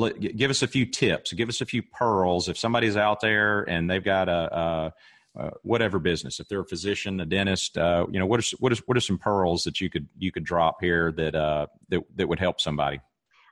give 0.07 0.51
us 0.51 0.63
a 0.63 0.67
few 0.67 0.87
tips, 0.87 1.33
give 1.33 1.49
us 1.49 1.61
a 1.61 1.67
few 1.67 1.83
pearls. 1.83 2.49
If 2.49 2.59
somebody's 2.59 2.97
out 2.97 3.21
there 3.21 3.63
and 3.69 3.91
they've 3.91 4.05
got 4.05 4.29
a, 4.29 4.33
a, 4.57 4.93
a 5.41 5.51
whatever 5.63 5.99
business, 5.99 6.41
if 6.41 6.49
they're 6.49 6.61
a 6.61 6.67
physician, 6.67 7.21
a 7.21 7.27
dentist, 7.27 7.77
uh, 7.77 8.07
you 8.11 8.19
know, 8.19 8.27
what 8.27 8.41
is 8.41 8.51
what 8.53 8.73
is 8.73 8.79
what 8.87 8.97
are 8.97 9.01
some 9.01 9.19
pearls 9.19 9.65
that 9.65 9.81
you 9.81 9.91
could 9.91 10.07
you 10.17 10.33
could 10.33 10.45
drop 10.45 10.77
here 10.81 11.13
that 11.13 11.35
uh, 11.35 11.67
that 11.89 12.01
that 12.17 12.29
would 12.29 12.39
help 12.39 12.61
somebody? 12.61 13.01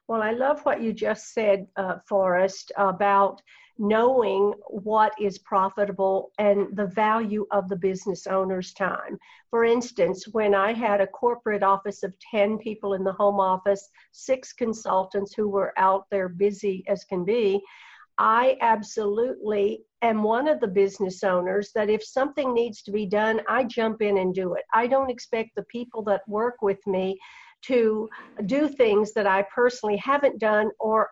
Well, 0.09 0.23
I 0.23 0.31
love 0.31 0.61
what 0.65 0.83
you 0.83 0.93
just 0.93 1.35
said, 1.35 1.67
uh, 1.77 1.97
Forrest, 2.09 2.71
about 2.77 3.43
knowing 3.79 4.55
what 4.69 5.13
is 5.21 5.39
profitable 5.39 6.31
and 6.39 6.75
the 6.77 6.87
value 6.87 7.47
of 7.51 7.69
the 7.69 7.77
business 7.77 8.27
owner's 8.27 8.73
time. 8.73 9.19
For 9.51 9.65
instance, 9.65 10.29
when 10.29 10.55
I 10.55 10.73
had 10.73 11.01
a 11.01 11.07
corporate 11.07 11.63
office 11.63 12.03
of 12.03 12.15
10 12.31 12.59
people 12.59 12.95
in 12.95 13.05
the 13.05 13.13
home 13.13 13.41
office, 13.41 13.89
six 14.13 14.53
consultants 14.53 15.35
who 15.35 15.49
were 15.49 15.75
out 15.77 16.07
there 16.11 16.29
busy 16.29 16.85
as 16.87 17.05
can 17.05 17.25
be, 17.25 17.61
I 18.19 18.57
absolutely 18.63 19.83
am 20.01 20.23
one 20.23 20.49
of 20.49 20.61
the 20.61 20.69
business 20.69 21.23
owners 21.23 21.73
that 21.75 21.91
if 21.91 22.03
something 22.03 22.55
needs 22.55 22.81
to 22.83 22.93
be 22.93 23.05
done, 23.05 23.43
I 23.47 23.65
jump 23.65 24.01
in 24.01 24.19
and 24.19 24.35
do 24.35 24.55
it. 24.55 24.65
I 24.73 24.87
don't 24.87 25.11
expect 25.11 25.51
the 25.55 25.65
people 25.65 26.03
that 26.05 26.27
work 26.27 26.63
with 26.63 26.79
me 26.87 27.19
to 27.63 28.09
do 28.47 28.69
things 28.69 29.13
that 29.15 29.27
I 29.27 29.45
personally 29.55 29.97
haven't 29.97 30.39
done 30.39 30.71
or 30.79 31.11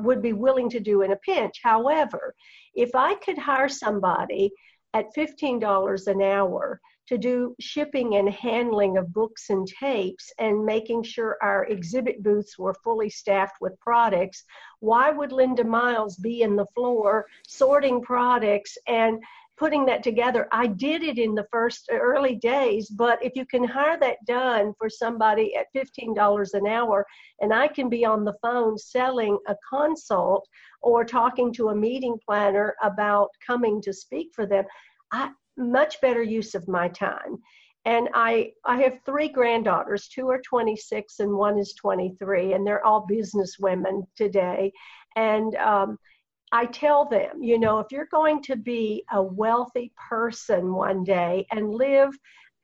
would 0.00 0.22
be 0.22 0.32
willing 0.32 0.70
to 0.70 0.80
do 0.80 1.02
in 1.02 1.12
a 1.12 1.16
pinch. 1.16 1.60
However, 1.62 2.34
if 2.74 2.94
I 2.94 3.14
could 3.16 3.38
hire 3.38 3.68
somebody 3.68 4.50
at 4.94 5.14
$15 5.16 6.06
an 6.06 6.22
hour 6.22 6.80
to 7.08 7.18
do 7.18 7.54
shipping 7.60 8.16
and 8.16 8.30
handling 8.30 8.96
of 8.96 9.12
books 9.12 9.50
and 9.50 9.66
tapes 9.66 10.32
and 10.38 10.64
making 10.64 11.02
sure 11.02 11.36
our 11.42 11.64
exhibit 11.66 12.22
booths 12.22 12.58
were 12.58 12.74
fully 12.84 13.10
staffed 13.10 13.56
with 13.60 13.78
products, 13.80 14.44
why 14.80 15.10
would 15.10 15.32
Linda 15.32 15.64
Miles 15.64 16.16
be 16.16 16.42
in 16.42 16.56
the 16.56 16.66
floor 16.74 17.26
sorting 17.46 18.00
products 18.00 18.78
and 18.86 19.22
putting 19.56 19.84
that 19.86 20.02
together? 20.02 20.48
I 20.52 20.66
did 20.66 21.02
it 21.02 21.18
in 21.18 21.34
the 21.34 21.46
first 21.50 21.88
early 21.90 22.36
days, 22.36 22.88
but 22.88 23.22
if 23.22 23.32
you 23.34 23.46
can 23.46 23.64
hire 23.64 23.98
that 24.00 24.24
done 24.26 24.72
for 24.78 24.88
somebody 24.88 25.54
at 25.56 25.66
$15 25.74 26.54
an 26.54 26.66
hour 26.66 27.06
and 27.40 27.52
I 27.52 27.68
can 27.68 27.88
be 27.88 28.04
on 28.04 28.24
the 28.24 28.36
phone 28.42 28.78
selling 28.78 29.38
a 29.48 29.56
consult 29.68 30.48
or 30.80 31.04
talking 31.04 31.52
to 31.54 31.68
a 31.68 31.74
meeting 31.74 32.18
planner 32.26 32.74
about 32.82 33.28
coming 33.46 33.80
to 33.82 33.92
speak 33.92 34.30
for 34.34 34.46
them, 34.46 34.64
I, 35.12 35.30
much 35.56 36.00
better 36.00 36.22
use 36.22 36.54
of 36.54 36.68
my 36.68 36.88
time. 36.88 37.38
And 37.84 38.08
I, 38.14 38.52
I 38.64 38.80
have 38.82 39.00
three 39.04 39.28
granddaughters. 39.28 40.08
Two 40.08 40.28
are 40.28 40.40
26 40.40 41.18
and 41.18 41.32
one 41.32 41.58
is 41.58 41.74
23, 41.74 42.52
and 42.52 42.66
they're 42.66 42.84
all 42.86 43.06
business 43.06 43.56
women 43.58 44.06
today. 44.16 44.72
And 45.16 45.56
um, 45.56 45.98
I 46.52 46.66
tell 46.66 47.06
them, 47.06 47.42
you 47.42 47.58
know, 47.58 47.78
if 47.78 47.86
you're 47.90 48.08
going 48.12 48.42
to 48.42 48.56
be 48.56 49.04
a 49.10 49.22
wealthy 49.22 49.92
person 50.08 50.74
one 50.74 51.02
day 51.02 51.46
and 51.50 51.70
live 51.70 52.10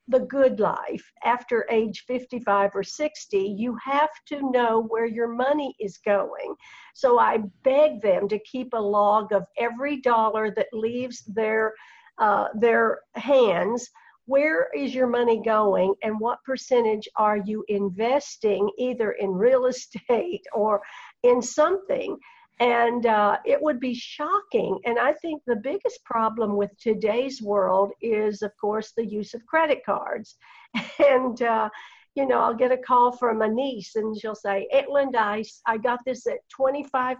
the 0.07 0.19
good 0.19 0.59
life 0.59 1.11
after 1.23 1.67
age 1.71 2.03
55 2.07 2.71
or 2.75 2.83
60, 2.83 3.37
you 3.37 3.77
have 3.83 4.09
to 4.27 4.51
know 4.51 4.83
where 4.87 5.05
your 5.05 5.27
money 5.27 5.75
is 5.79 5.97
going. 5.99 6.55
So 6.93 7.19
I 7.19 7.39
beg 7.63 8.01
them 8.01 8.27
to 8.29 8.39
keep 8.39 8.73
a 8.73 8.81
log 8.81 9.33
of 9.33 9.45
every 9.57 10.01
dollar 10.01 10.51
that 10.51 10.67
leaves 10.73 11.23
their 11.25 11.73
uh, 12.19 12.49
their 12.53 12.99
hands 13.15 13.89
where 14.25 14.67
is 14.75 14.93
your 14.93 15.07
money 15.07 15.41
going 15.43 15.95
and 16.03 16.19
what 16.19 16.43
percentage 16.43 17.07
are 17.15 17.37
you 17.37 17.65
investing 17.67 18.69
either 18.77 19.13
in 19.13 19.31
real 19.31 19.65
estate 19.73 20.43
or 20.53 20.81
in 21.23 21.41
something 21.41 22.15
and 22.59 23.05
uh, 23.05 23.37
it 23.45 23.61
would 23.61 23.79
be 23.79 23.93
shocking 23.93 24.79
and 24.85 24.99
i 24.99 25.13
think 25.13 25.41
the 25.45 25.55
biggest 25.55 26.03
problem 26.03 26.55
with 26.55 26.71
today's 26.79 27.41
world 27.41 27.91
is 28.01 28.41
of 28.41 28.51
course 28.59 28.91
the 28.95 29.05
use 29.05 29.33
of 29.33 29.45
credit 29.45 29.85
cards 29.85 30.37
and 31.09 31.41
uh, 31.41 31.69
you 32.15 32.25
know, 32.25 32.39
I'll 32.39 32.55
get 32.55 32.71
a 32.71 32.77
call 32.77 33.11
from 33.11 33.41
a 33.41 33.47
niece 33.47 33.95
and 33.95 34.19
she'll 34.19 34.35
say, 34.35 34.67
Linda, 34.89 35.19
I, 35.19 35.43
I 35.65 35.77
got 35.77 35.99
this 36.05 36.27
at 36.27 36.39
25% 36.59 37.15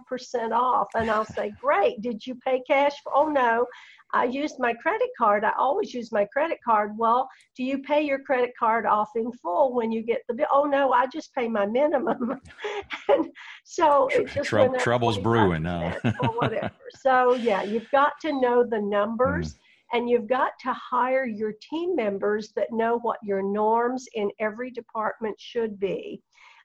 off. 0.52 0.88
And 0.94 1.10
I'll 1.10 1.24
say, 1.24 1.52
Great. 1.60 2.02
Did 2.02 2.26
you 2.26 2.34
pay 2.34 2.62
cash? 2.66 2.92
oh, 3.14 3.28
no. 3.28 3.66
I 4.12 4.24
used 4.24 4.56
my 4.58 4.74
credit 4.74 5.08
card. 5.16 5.44
I 5.44 5.52
always 5.58 5.94
use 5.94 6.12
my 6.12 6.24
credit 6.26 6.58
card. 6.64 6.96
Well, 6.96 7.28
do 7.56 7.62
you 7.62 7.78
pay 7.78 8.02
your 8.02 8.20
credit 8.20 8.50
card 8.58 8.86
off 8.86 9.10
in 9.16 9.30
full 9.32 9.74
when 9.74 9.92
you 9.92 10.02
get 10.02 10.22
the 10.28 10.34
bill? 10.34 10.46
Oh 10.52 10.64
no, 10.64 10.92
I 10.92 11.06
just 11.06 11.34
pay 11.34 11.48
my 11.48 11.66
minimum. 11.66 12.40
and 13.08 13.26
so 13.64 14.08
it 14.08 14.28
just 14.28 14.48
Tr- 14.48 14.76
trouble's 14.78 15.18
brewing 15.18 15.62
now. 15.62 15.96
or 16.04 16.28
whatever. 16.40 16.72
So 17.00 17.34
yeah, 17.34 17.62
you've 17.62 17.90
got 17.90 18.12
to 18.22 18.40
know 18.40 18.64
the 18.64 18.80
numbers. 18.80 19.54
Mm. 19.54 19.58
And 19.92 20.08
you've 20.08 20.28
got 20.28 20.52
to 20.60 20.72
hire 20.72 21.24
your 21.24 21.52
team 21.68 21.96
members 21.96 22.52
that 22.54 22.68
know 22.70 23.00
what 23.00 23.18
your 23.24 23.42
norms 23.42 24.06
in 24.14 24.30
every 24.38 24.70
department 24.70 25.34
should 25.40 25.80
be 25.80 26.22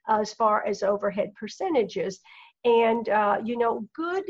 uh, 0.08 0.20
as 0.20 0.32
far 0.32 0.64
as 0.64 0.84
overhead 0.84 1.34
percentages. 1.34 2.20
And, 2.64 3.08
uh, 3.08 3.38
you 3.44 3.58
know, 3.58 3.86
good 3.94 4.22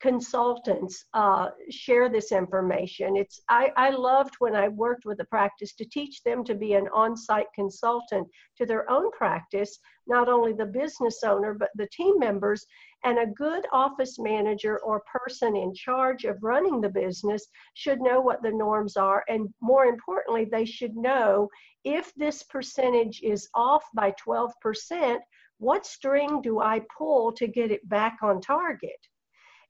consultants 0.00 1.06
uh, 1.14 1.48
share 1.70 2.08
this 2.08 2.30
information. 2.30 3.16
It's 3.16 3.40
I, 3.48 3.72
I 3.76 3.90
loved 3.90 4.34
when 4.38 4.54
I 4.54 4.68
worked 4.68 5.06
with 5.06 5.20
a 5.20 5.24
practice 5.24 5.72
to 5.74 5.86
teach 5.86 6.22
them 6.22 6.44
to 6.44 6.54
be 6.54 6.74
an 6.74 6.88
on-site 6.92 7.46
consultant 7.54 8.28
to 8.58 8.66
their 8.66 8.90
own 8.90 9.10
practice, 9.12 9.78
not 10.06 10.28
only 10.28 10.52
the 10.52 10.66
business 10.66 11.22
owner 11.24 11.54
but 11.54 11.70
the 11.76 11.88
team 11.88 12.18
members. 12.18 12.66
And 13.04 13.18
a 13.18 13.26
good 13.26 13.66
office 13.72 14.18
manager 14.18 14.80
or 14.80 15.02
person 15.10 15.56
in 15.56 15.72
charge 15.74 16.24
of 16.24 16.42
running 16.42 16.80
the 16.80 16.88
business 16.88 17.46
should 17.74 18.00
know 18.00 18.20
what 18.20 18.42
the 18.42 18.50
norms 18.50 18.96
are, 18.96 19.24
and 19.28 19.48
more 19.60 19.86
importantly, 19.86 20.44
they 20.44 20.64
should 20.64 20.96
know 20.96 21.48
if 21.84 22.12
this 22.16 22.42
percentage 22.42 23.20
is 23.22 23.48
off 23.54 23.84
by 23.94 24.12
12%. 24.26 25.18
What 25.58 25.86
string 25.86 26.42
do 26.42 26.60
I 26.60 26.82
pull 26.98 27.32
to 27.32 27.46
get 27.46 27.70
it 27.70 27.88
back 27.88 28.18
on 28.22 28.40
target? 28.40 28.98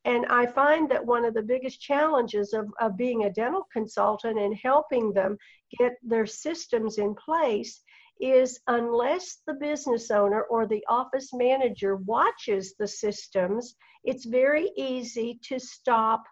And 0.06 0.24
I 0.26 0.46
find 0.46 0.88
that 0.90 1.04
one 1.04 1.24
of 1.24 1.34
the 1.34 1.42
biggest 1.42 1.80
challenges 1.80 2.52
of, 2.52 2.68
of 2.80 2.96
being 2.96 3.24
a 3.24 3.30
dental 3.30 3.66
consultant 3.72 4.38
and 4.38 4.54
helping 4.54 5.12
them 5.12 5.36
get 5.78 5.94
their 6.00 6.26
systems 6.26 6.98
in 6.98 7.14
place 7.16 7.82
is 8.20 8.60
unless 8.68 9.38
the 9.48 9.54
business 9.54 10.12
owner 10.12 10.42
or 10.42 10.66
the 10.66 10.84
office 10.88 11.30
manager 11.34 11.96
watches 11.96 12.74
the 12.78 12.86
systems, 12.86 13.74
it's 14.04 14.24
very 14.24 14.70
easy 14.76 15.40
to 15.42 15.58
stop 15.58 16.22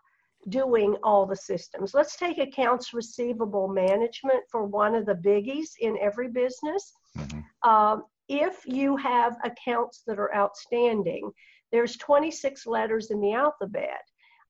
doing 0.51 0.97
all 1.03 1.27
the 1.27 1.37
systems. 1.37 1.95
Let's 1.95 2.17
take 2.17 2.39
accounts 2.39 2.95
receivable 2.95 3.67
management 3.67 4.45
for 4.53 4.65
one 4.65 4.95
of 4.95 5.05
the 5.05 5.15
biggies 5.15 5.71
in 5.81 5.99
every 6.01 6.29
business. 6.29 6.93
Mm-hmm. 7.19 7.41
Uh, 7.65 7.97
if 8.29 8.65
you 8.67 8.97
have 8.97 9.37
accounts 9.43 10.03
that 10.07 10.19
are 10.19 10.35
outstanding, 10.35 11.31
there's 11.75 11.97
26 11.97 12.69
letters 12.69 13.11
in 13.11 13.21
the 13.21 13.33
alphabet. 13.33 14.03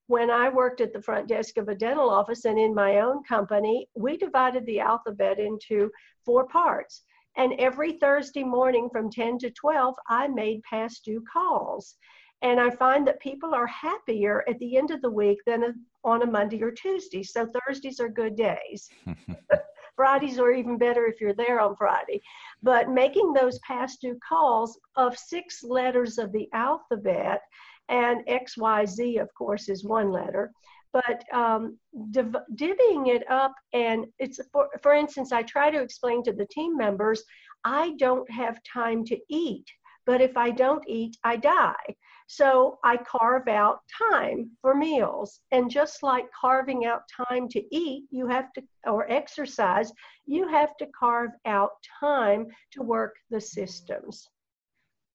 When 0.09 0.31
I 0.31 0.51
worked 0.51 0.83
at 0.83 0.93
the 0.93 1.01
front 1.01 1.27
desk 1.27 1.57
of 1.57 1.71
a 1.71 1.75
dental 1.75 2.11
office 2.11 2.45
and 2.45 2.59
in 2.59 2.75
my 2.75 2.99
own 2.99 3.25
company, 3.25 3.89
we 3.97 4.19
divided 4.19 4.67
the 4.67 4.81
alphabet 4.81 5.39
into 5.39 5.91
four 6.23 6.47
parts. 6.47 7.05
And 7.39 7.55
every 7.59 7.93
Thursday 7.93 8.45
morning 8.45 8.91
from 8.93 9.11
10 9.11 9.39
to 9.39 9.51
12, 9.51 9.95
I 10.07 10.29
made 10.29 10.63
past 10.65 11.07
due 11.07 11.25
calls. 11.33 11.97
And 12.43 12.61
I 12.61 12.69
find 12.69 13.07
that 13.07 13.21
people 13.21 13.55
are 13.55 13.69
happier 13.69 14.45
at 14.47 14.59
the 14.59 14.77
end 14.77 14.91
of 14.91 15.01
the 15.01 15.11
week 15.11 15.39
than 15.47 15.87
on 16.05 16.21
a 16.21 16.27
Monday 16.27 16.63
or 16.63 16.73
Tuesday. 16.73 17.23
So 17.23 17.49
Thursdays 17.67 18.01
are 18.01 18.11
good 18.11 18.37
days. 18.37 18.91
Fridays 19.97 20.39
are 20.39 20.53
even 20.53 20.79
better 20.79 21.07
if 21.07 21.21
you're 21.21 21.35
there 21.35 21.61
on 21.61 21.77
Friday. 21.77 22.21
But 22.63 22.91
making 22.91 23.33
those 23.33 23.59
past 23.61 24.01
due 24.01 24.19
calls 24.27 24.79
of 24.97 25.19
six 25.19 25.63
letters 25.63 26.19
of 26.19 26.33
the 26.33 26.49
alphabet, 26.53 27.41
and 27.89 28.25
XYZ, 28.27 29.21
of 29.21 29.29
course, 29.35 29.69
is 29.69 29.85
one 29.85 30.11
letter. 30.11 30.53
But 30.93 31.25
um, 31.33 31.77
div- 32.11 32.37
divvying 32.55 33.09
it 33.09 33.29
up, 33.31 33.53
and 33.73 34.07
it's 34.19 34.41
for, 34.53 34.69
for 34.83 34.95
instance, 34.95 35.33
I 35.33 35.43
try 35.43 35.71
to 35.71 35.83
explain 35.83 36.23
to 36.25 36.33
the 36.33 36.47
team 36.47 36.77
members 36.77 37.23
I 37.65 37.95
don't 37.99 38.31
have 38.31 38.61
time 38.63 39.05
to 39.07 39.19
eat, 39.29 39.67
but 40.07 40.21
if 40.21 40.37
I 40.37 40.51
don't 40.51 40.85
eat, 40.87 41.17
I 41.25 41.37
die. 41.37 41.97
So 42.27 42.79
I 42.83 42.97
carve 42.97 43.49
out 43.49 43.81
time 44.11 44.51
for 44.61 44.75
meals. 44.75 45.41
And 45.53 45.71
just 45.71 46.03
like 46.03 46.25
carving 46.39 46.87
out 46.87 47.03
time 47.29 47.49
to 47.51 47.63
eat, 47.75 48.05
you 48.11 48.27
have 48.27 48.53
to, 48.55 48.63
or 48.87 49.11
exercise, 49.11 49.93
you 50.27 50.49
have 50.49 50.77
to 50.79 50.87
carve 50.99 51.31
out 51.47 51.73
time 52.01 52.47
to 52.73 52.83
work 52.83 53.15
the 53.31 53.41
systems. 53.41 54.29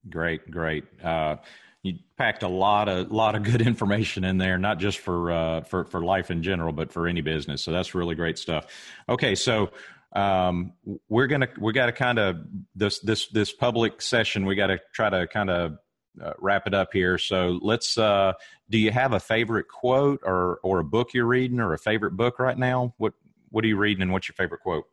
Great, 0.10 0.50
great. 0.50 0.86
Uh, 1.04 1.38
you 1.84 1.96
packed 2.18 2.44
a 2.44 2.48
lot 2.48 2.90
of 2.90 3.12
lot 3.12 3.36
of 3.36 3.44
good 3.44 3.62
information 3.68 4.24
in 4.24 4.38
there, 4.38 4.58
not 4.58 4.80
just 4.80 5.00
for 5.00 5.32
uh, 5.32 5.62
for 5.62 5.86
for 5.86 6.04
life 6.04 6.32
in 6.32 6.44
general, 6.44 6.74
but 6.74 6.92
for 6.92 7.08
any 7.08 7.22
business. 7.22 7.64
So 7.64 7.72
that's 7.72 7.96
really 7.96 8.16
great 8.16 8.38
stuff. 8.38 8.68
Okay, 9.08 9.36
so 9.36 9.72
um, 10.14 10.74
we're 11.08 11.28
gonna 11.28 11.48
we 11.60 11.74
got 11.74 11.88
to 11.88 11.92
kind 11.92 12.20
of 12.20 12.38
this 12.76 13.00
this 13.00 13.28
this 13.28 13.52
public 13.54 14.02
session. 14.02 14.46
We 14.46 14.56
got 14.56 14.68
to 14.68 14.80
try 14.94 15.10
to 15.10 15.28
kind 15.28 15.50
of 15.50 15.78
uh, 16.22 16.34
wrap 16.40 16.68
it 16.68 16.74
up 16.74 16.90
here. 16.94 17.18
So 17.18 17.60
let's. 17.62 17.98
Uh, 17.98 18.34
do 18.70 18.78
you 18.78 18.92
have 18.92 19.14
a 19.14 19.20
favorite 19.20 19.68
quote 19.68 20.20
or 20.24 20.60
or 20.64 20.80
a 20.80 20.84
book 20.84 21.14
you're 21.14 21.26
reading 21.26 21.60
or 21.60 21.74
a 21.74 21.78
favorite 21.78 22.12
book 22.12 22.40
right 22.40 22.58
now? 22.58 22.94
What 22.98 23.14
What 23.50 23.64
are 23.64 23.68
you 23.68 23.78
reading 23.78 24.02
and 24.02 24.12
what's 24.12 24.28
your 24.28 24.36
favorite 24.36 24.62
quote? 24.62 24.86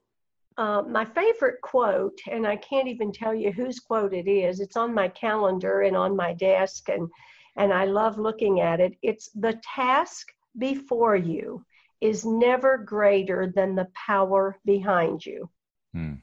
Uh, 0.59 0.83
my 0.83 1.05
favorite 1.05 1.61
quote, 1.61 2.19
and 2.31 2.47
I 2.47 2.57
can't 2.57 2.89
even 2.89 3.13
tell 3.13 3.35
you 3.35 3.53
whose 3.53 3.79
quote 3.79 4.15
it 4.15 4.27
is. 4.27 4.61
It's 4.61 4.77
on 4.77 4.95
my 4.95 5.09
calendar 5.09 5.83
and 5.83 5.97
on 5.97 6.17
my 6.17 6.33
desk, 6.33 6.89
and 6.89 7.09
and 7.57 7.73
I 7.73 7.85
love 7.85 8.19
looking 8.19 8.61
at 8.61 8.81
it. 8.81 8.95
It's 9.03 9.31
the 9.35 9.61
task 9.75 10.29
before 10.59 11.17
you 11.17 11.65
is 12.01 12.25
never 12.25 12.79
greater 12.79 13.53
than 13.55 13.75
the 13.75 13.89
power 13.95 14.59
behind 14.65 15.25
you. 15.25 15.49
Hmm. 15.93 16.15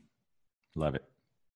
Love 0.76 0.96
it. 0.96 1.04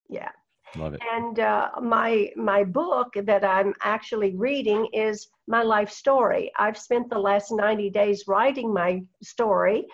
Yeah. 0.09 0.29
Love 0.75 0.93
it. 0.93 1.01
And 1.11 1.39
uh, 1.39 1.69
my 1.81 2.29
my 2.35 2.63
book 2.63 3.13
that 3.15 3.43
I'm 3.43 3.73
actually 3.81 4.35
reading 4.35 4.87
is 4.93 5.29
my 5.47 5.63
life 5.63 5.89
story. 5.89 6.51
I've 6.57 6.77
spent 6.77 7.09
the 7.09 7.19
last 7.19 7.51
90 7.51 7.89
days 7.89 8.25
writing 8.27 8.73
my 8.73 9.01
story, 9.23 9.87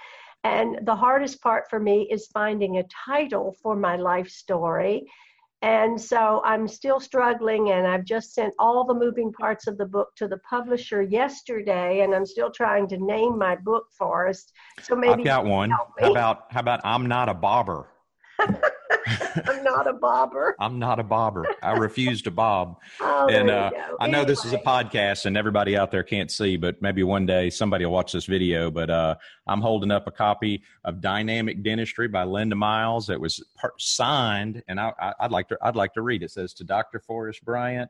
and 0.43 0.79
the 0.85 0.95
hardest 0.95 1.41
part 1.41 1.65
for 1.69 1.79
me 1.79 2.07
is 2.11 2.27
finding 2.27 2.77
a 2.77 2.83
title 3.05 3.55
for 3.61 3.75
my 3.75 3.95
life 3.95 4.29
story. 4.29 5.05
And 5.61 5.99
so 5.99 6.41
I'm 6.43 6.67
still 6.67 6.99
struggling, 6.99 7.71
and 7.71 7.87
I've 7.87 8.03
just 8.03 8.33
sent 8.33 8.53
all 8.59 8.83
the 8.83 8.93
moving 8.93 9.31
parts 9.31 9.65
of 9.65 9.77
the 9.77 9.85
book 9.85 10.09
to 10.17 10.27
the 10.27 10.39
publisher 10.39 11.01
yesterday, 11.01 12.01
and 12.01 12.13
I'm 12.13 12.25
still 12.25 12.51
trying 12.51 12.87
to 12.89 12.97
name 12.97 13.37
my 13.37 13.55
book, 13.55 13.85
Forrest. 13.97 14.51
So 14.81 14.93
maybe 14.93 15.21
I've 15.21 15.23
got 15.23 15.45
one. 15.45 15.69
How 15.69 16.11
about 16.11 16.45
how 16.49 16.59
about 16.59 16.81
I'm 16.83 17.05
not 17.05 17.29
a 17.29 17.33
bobber? 17.33 17.87
I'm 19.47 19.63
not 19.63 19.87
a 19.87 19.93
bobber. 19.93 20.55
I'm 20.59 20.79
not 20.79 20.99
a 20.99 21.03
bobber. 21.03 21.45
I 21.61 21.73
refuse 21.73 22.21
to 22.23 22.31
bob. 22.31 22.77
Oh, 23.05 23.27
and 23.27 23.49
uh, 23.49 23.69
I 23.99 24.07
know 24.07 24.19
anyway. 24.19 24.25
this 24.25 24.45
is 24.45 24.53
a 24.53 24.57
podcast 24.57 25.25
and 25.25 25.37
everybody 25.37 25.75
out 25.77 25.91
there 25.91 26.03
can't 26.03 26.31
see, 26.31 26.57
but 26.57 26.81
maybe 26.81 27.03
one 27.03 27.25
day 27.25 27.49
somebody 27.49 27.85
will 27.85 27.91
watch 27.91 28.11
this 28.11 28.25
video. 28.25 28.71
But 28.71 28.89
uh, 28.89 29.15
I'm 29.47 29.61
holding 29.61 29.91
up 29.91 30.07
a 30.07 30.11
copy 30.11 30.63
of 30.83 31.01
Dynamic 31.01 31.63
Dentistry 31.63 32.07
by 32.07 32.23
Linda 32.23 32.55
Miles. 32.55 33.09
It 33.09 33.19
was 33.19 33.43
signed, 33.77 34.63
and 34.67 34.79
I, 34.79 35.13
would 35.21 35.31
like 35.31 35.47
to 35.49 35.57
I'd 35.61 35.75
like 35.75 35.93
to 35.93 36.01
read. 36.01 36.23
It 36.23 36.31
says 36.31 36.53
to 36.55 36.63
Dr. 36.63 36.99
Forrest 36.99 37.43
Bryant, 37.43 37.89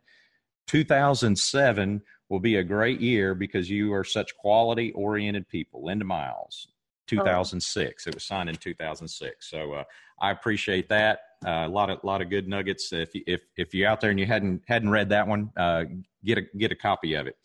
2007 0.67 2.01
will 2.29 2.39
be 2.39 2.55
a 2.55 2.63
great 2.63 2.99
year 2.99 3.35
because 3.35 3.69
you 3.69 3.93
are 3.93 4.03
such 4.03 4.35
quality 4.37 4.91
oriented 4.93 5.47
people. 5.47 5.85
Linda 5.85 6.05
Miles. 6.05 6.67
2006. 7.07 8.07
It 8.07 8.13
was 8.13 8.23
signed 8.23 8.49
in 8.49 8.55
2006. 8.55 9.49
So 9.49 9.73
uh, 9.73 9.83
I 10.23 10.31
appreciate 10.31 10.87
that. 10.87 11.19
Uh, 11.45 11.65
a 11.65 11.67
lot 11.67 11.89
of 11.89 12.01
lot 12.05 12.21
of 12.21 12.29
good 12.29 12.47
nuggets. 12.47 12.93
If 12.93 13.13
you, 13.13 13.23
if 13.27 13.41
if 13.57 13.73
you're 13.73 13.89
out 13.89 13.99
there 13.99 14.09
and 14.09 14.19
you 14.19 14.25
hadn't 14.25 14.63
hadn't 14.65 14.89
read 14.89 15.09
that 15.09 15.27
one, 15.27 15.51
uh, 15.57 15.83
get 16.23 16.37
a 16.37 16.43
get 16.57 16.71
a 16.71 16.75
copy 16.75 17.13
of 17.15 17.27
it. 17.27 17.35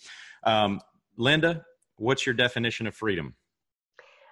Um, 0.45 0.81
Linda, 1.17 1.65
what's 1.97 2.25
your 2.25 2.37
definition 2.37 2.87
of 2.87 2.95
freedom? 2.95 3.35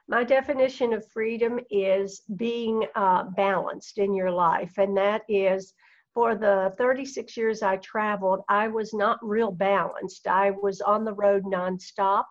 My 0.09 0.22
definition 0.22 0.92
of 0.92 1.04
freedom 1.11 1.59
is 1.68 2.22
being 2.37 2.87
uh, 2.94 3.24
balanced 3.24 3.98
in 3.98 4.14
your 4.14 4.30
life, 4.30 4.78
and 4.78 4.96
that 4.96 5.22
is 5.28 5.74
for 6.14 6.37
the 6.37 6.72
36 6.78 7.37
years 7.37 7.62
I 7.62 7.76
traveled, 7.78 8.40
I 8.48 8.68
was 8.68 8.94
not 8.94 9.18
real 9.20 9.50
balanced. 9.50 10.28
I 10.28 10.52
was 10.52 10.80
on 10.80 11.04
the 11.04 11.12
road 11.12 11.44
nonstop. 11.44 12.24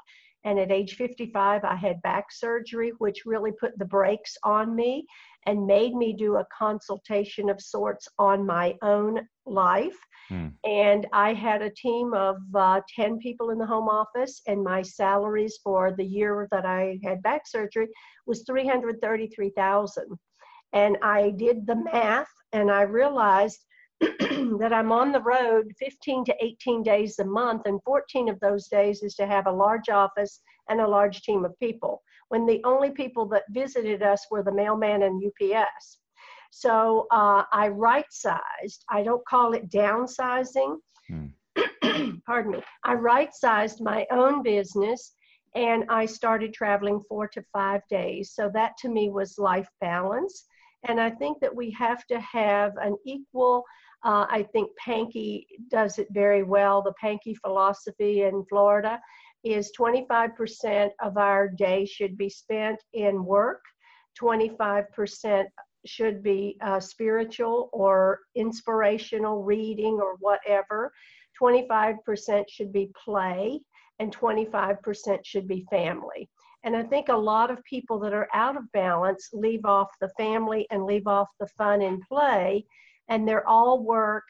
And 0.45 0.59
at 0.59 0.71
age 0.71 0.95
55, 0.95 1.63
I 1.63 1.75
had 1.75 2.01
back 2.03 2.31
surgery, 2.31 2.93
which 2.99 3.25
really 3.25 3.51
put 3.51 3.77
the 3.77 3.85
brakes 3.85 4.37
on 4.43 4.75
me 4.75 5.05
and 5.45 5.67
made 5.67 5.93
me 5.93 6.13
do 6.13 6.37
a 6.37 6.47
consultation 6.57 7.49
of 7.49 7.61
sorts 7.61 8.07
on 8.17 8.45
my 8.45 8.75
own 8.81 9.27
life. 9.45 9.97
Hmm. 10.29 10.47
And 10.63 11.05
I 11.13 11.33
had 11.33 11.61
a 11.61 11.69
team 11.69 12.13
of 12.13 12.37
uh, 12.53 12.81
10 12.95 13.19
people 13.19 13.51
in 13.51 13.59
the 13.59 13.65
home 13.65 13.87
office, 13.87 14.41
and 14.47 14.63
my 14.63 14.81
salaries 14.81 15.59
for 15.63 15.93
the 15.95 16.05
year 16.05 16.47
that 16.51 16.65
I 16.65 16.99
had 17.03 17.21
back 17.21 17.47
surgery 17.47 17.87
was 18.25 18.43
333,000. 18.47 20.05
And 20.73 20.97
I 21.03 21.29
did 21.31 21.67
the 21.67 21.75
math 21.75 22.27
and 22.51 22.71
I 22.71 22.81
realized 22.81 23.59
that 24.01 24.71
I'm 24.73 24.91
on 24.91 25.11
the 25.11 25.21
road 25.21 25.71
15 25.79 26.25
to 26.25 26.35
18 26.41 26.83
days 26.83 27.19
a 27.19 27.25
month, 27.25 27.61
and 27.65 27.79
14 27.85 28.29
of 28.29 28.39
those 28.39 28.67
days 28.67 29.03
is 29.03 29.15
to 29.15 29.27
have 29.27 29.47
a 29.47 29.51
large 29.51 29.89
office 29.89 30.41
and 30.69 30.81
a 30.81 30.87
large 30.87 31.21
team 31.21 31.45
of 31.45 31.57
people 31.59 32.01
when 32.35 32.45
the 32.45 32.61
only 32.65 32.91
people 32.91 33.25
that 33.25 33.43
visited 33.49 34.03
us 34.03 34.27
were 34.29 34.43
the 34.43 34.51
mailman 34.51 35.03
and 35.03 35.23
UPS. 35.25 35.99
So 36.51 37.07
uh, 37.09 37.43
I 37.53 37.69
right 37.69 38.11
sized, 38.11 38.83
I 38.89 39.03
don't 39.03 39.25
call 39.25 39.53
it 39.53 39.69
downsizing. 39.69 40.75
Hmm. 41.07 41.27
Pardon 42.25 42.51
me. 42.51 42.63
I 42.83 42.95
right 42.95 43.33
sized 43.33 43.79
my 43.79 44.05
own 44.11 44.43
business 44.43 45.13
and 45.55 45.85
I 45.87 46.05
started 46.05 46.53
traveling 46.53 46.99
four 47.07 47.29
to 47.29 47.41
five 47.53 47.81
days. 47.89 48.33
So 48.33 48.51
that 48.53 48.73
to 48.79 48.89
me 48.89 49.09
was 49.09 49.37
life 49.37 49.69
balance. 49.79 50.43
And 50.89 50.99
I 50.99 51.11
think 51.11 51.39
that 51.39 51.55
we 51.55 51.71
have 51.71 52.05
to 52.07 52.19
have 52.19 52.73
an 52.81 52.97
equal, 53.05 53.63
uh, 54.03 54.25
I 54.29 54.45
think 54.51 54.71
Pankey 54.85 55.45
does 55.71 55.99
it 55.99 56.07
very 56.11 56.43
well, 56.43 56.81
the 56.81 56.93
Pankey 57.01 57.37
philosophy 57.41 58.23
in 58.23 58.43
Florida 58.49 58.99
is 59.45 59.71
25% 59.79 60.89
of 61.01 61.17
our 61.17 61.47
day 61.47 61.85
should 61.85 62.17
be 62.17 62.29
spent 62.29 62.79
in 62.93 63.23
work, 63.23 63.61
25% 64.19 65.45
should 65.85 66.23
be 66.23 66.57
uh, 66.61 66.79
spiritual 66.79 67.69
or 67.71 68.21
inspirational 68.35 69.43
reading 69.43 69.99
or 70.01 70.15
whatever, 70.19 70.91
25% 71.39 72.43
should 72.49 72.73
be 72.73 72.91
play, 73.03 73.59
and 73.99 74.15
25% 74.15 75.19
should 75.23 75.47
be 75.47 75.65
family. 75.69 76.29
And 76.63 76.75
I 76.75 76.81
think 76.81 77.09
a 77.09 77.15
lot 77.15 77.51
of 77.51 77.63
people 77.63 77.99
that 77.99 78.13
are 78.13 78.27
out 78.33 78.57
of 78.57 78.71
balance 78.71 79.29
leave 79.33 79.65
off 79.65 79.89
the 80.01 80.09
family 80.17 80.65
and 80.71 80.85
leave 80.85 81.05
off 81.05 81.27
the 81.39 81.47
fun 81.57 81.83
and 81.83 82.01
play, 82.09 82.65
and 83.07 83.27
they're 83.27 83.47
all 83.47 83.83
work 83.83 84.23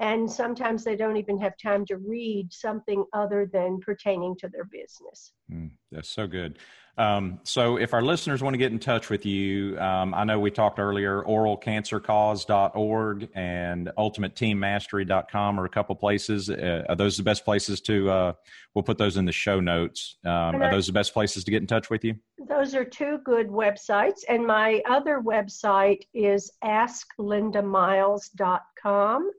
and 0.00 0.30
sometimes 0.30 0.82
they 0.82 0.96
don't 0.96 1.18
even 1.18 1.38
have 1.38 1.52
time 1.62 1.84
to 1.86 1.98
read 1.98 2.52
something 2.52 3.04
other 3.12 3.48
than 3.52 3.78
pertaining 3.80 4.34
to 4.36 4.48
their 4.48 4.64
business. 4.64 5.32
Mm, 5.52 5.70
that's 5.92 6.08
so 6.08 6.26
good. 6.26 6.58
Um, 6.98 7.38
so, 7.44 7.76
if 7.76 7.94
our 7.94 8.02
listeners 8.02 8.42
want 8.42 8.54
to 8.54 8.58
get 8.58 8.72
in 8.72 8.78
touch 8.78 9.10
with 9.10 9.24
you, 9.24 9.78
um, 9.78 10.12
I 10.12 10.24
know 10.24 10.40
we 10.40 10.50
talked 10.50 10.78
earlier, 10.78 11.22
oralcancercause.org 11.22 13.28
and 13.34 13.90
ultimateteammastery.com 13.96 15.60
are 15.60 15.64
a 15.64 15.68
couple 15.68 15.94
places. 15.94 16.50
Uh, 16.50 16.84
are 16.88 16.96
those 16.96 17.16
the 17.16 17.22
best 17.22 17.44
places 17.44 17.80
to, 17.82 18.10
uh, 18.10 18.32
we'll 18.74 18.82
put 18.82 18.98
those 18.98 19.16
in 19.16 19.24
the 19.24 19.32
show 19.32 19.60
notes. 19.60 20.16
Um, 20.26 20.60
are 20.60 20.70
those 20.70 20.88
the 20.88 20.92
best 20.92 21.14
places 21.14 21.44
to 21.44 21.50
get 21.50 21.62
in 21.62 21.66
touch 21.66 21.88
with 21.88 22.04
you? 22.04 22.16
Those 22.48 22.74
are 22.74 22.84
two 22.84 23.20
good 23.24 23.48
websites. 23.48 24.20
And 24.28 24.46
my 24.46 24.82
other 24.88 25.22
website 25.24 26.00
is 26.12 26.50
asklindamiles.com. 26.62 29.30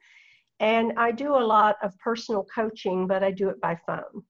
And 0.62 0.94
I 0.96 1.12
do 1.12 1.36
a 1.36 1.44
lot 1.44 1.78
of 1.82 1.98
personal 1.98 2.46
coaching, 2.54 3.08
but 3.08 3.24
I 3.24 3.32
do 3.32 3.50
it 3.50 3.60
by 3.60 3.78
phone. 3.86 4.24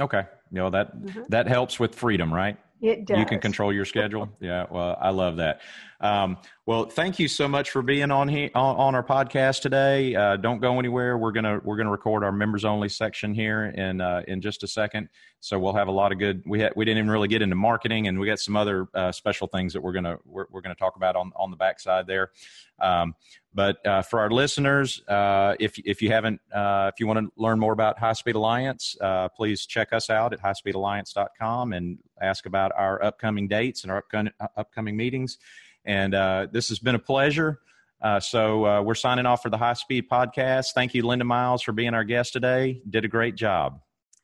Okay. 0.00 0.24
You 0.50 0.58
know, 0.58 0.70
that 0.70 0.94
mm-hmm. 0.94 1.22
that 1.28 1.46
helps 1.46 1.78
with 1.80 1.94
freedom, 1.94 2.34
right? 2.34 2.58
It 2.82 3.06
does. 3.06 3.18
You 3.18 3.24
can 3.24 3.38
control 3.38 3.72
your 3.72 3.84
schedule. 3.84 4.28
yeah. 4.40 4.66
Well, 4.70 4.98
I 5.00 5.10
love 5.10 5.36
that. 5.36 5.62
Um, 6.00 6.36
well, 6.66 6.86
thank 6.86 7.20
you 7.20 7.28
so 7.28 7.46
much 7.46 7.70
for 7.70 7.80
being 7.80 8.10
on 8.10 8.26
here 8.26 8.50
on, 8.52 8.76
on 8.76 8.94
our 8.96 9.04
podcast 9.04 9.62
today. 9.62 10.16
Uh, 10.16 10.36
don't 10.36 10.58
go 10.58 10.80
anywhere. 10.80 11.16
We're 11.16 11.30
gonna 11.30 11.60
we're 11.62 11.76
gonna 11.76 11.92
record 11.92 12.24
our 12.24 12.32
members 12.32 12.64
only 12.64 12.88
section 12.88 13.34
here 13.34 13.66
in 13.66 14.00
uh, 14.00 14.22
in 14.26 14.40
just 14.40 14.64
a 14.64 14.66
second. 14.66 15.08
So 15.38 15.60
we'll 15.60 15.74
have 15.74 15.86
a 15.86 15.92
lot 15.92 16.10
of 16.10 16.18
good. 16.18 16.42
We 16.44 16.58
had, 16.58 16.72
we 16.74 16.84
didn't 16.84 16.98
even 16.98 17.10
really 17.10 17.28
get 17.28 17.40
into 17.40 17.54
marketing, 17.54 18.08
and 18.08 18.18
we 18.18 18.26
got 18.26 18.40
some 18.40 18.56
other 18.56 18.88
uh, 18.94 19.12
special 19.12 19.46
things 19.46 19.74
that 19.74 19.80
we're 19.80 19.92
gonna 19.92 20.16
we're, 20.24 20.46
we're 20.50 20.60
gonna 20.60 20.74
talk 20.74 20.96
about 20.96 21.14
on 21.14 21.30
on 21.36 21.52
the 21.52 21.56
backside 21.56 22.08
there. 22.08 22.32
Um, 22.80 23.14
but 23.54 23.86
uh, 23.86 24.02
for 24.02 24.18
our 24.18 24.30
listeners, 24.30 25.00
uh, 25.06 25.54
if 25.60 25.78
if 25.78 26.02
you 26.02 26.10
haven't 26.10 26.40
uh, 26.52 26.90
if 26.92 26.98
you 26.98 27.06
want 27.06 27.20
to 27.20 27.30
learn 27.40 27.60
more 27.60 27.74
about 27.74 27.96
High 27.96 28.14
Speed 28.14 28.34
Alliance, 28.34 28.96
please 29.36 29.66
check 29.66 29.92
us 29.92 30.10
out 30.10 30.32
at 30.32 30.40
highspeedalliance.com 30.40 31.74
and 31.74 31.98
ask 32.20 32.44
about 32.44 32.72
our 32.76 33.00
upcoming 33.04 33.46
dates 33.46 33.84
and 33.84 33.92
our 33.92 33.98
upcoming 33.98 34.32
upcoming 34.56 34.96
meetings. 34.96 35.38
And 35.86 36.14
uh, 36.14 36.46
this 36.50 36.68
has 36.68 36.78
been 36.78 36.94
a 36.94 37.00
pleasure. 37.00 37.58
Uh, 38.02 38.20
so 38.20 38.66
uh, 38.66 38.82
we're 38.82 38.94
signing 38.94 39.26
off 39.26 39.42
for 39.42 39.50
the 39.50 39.56
High 39.56 39.72
Speed 39.72 40.08
Podcast. 40.10 40.66
Thank 40.74 40.94
you, 40.94 41.06
Linda 41.06 41.24
Miles, 41.24 41.62
for 41.62 41.72
being 41.72 41.94
our 41.94 42.04
guest 42.04 42.34
today. 42.34 42.82
Did 42.88 43.04
a 43.04 43.08
great 43.08 43.34
job. 43.36 43.80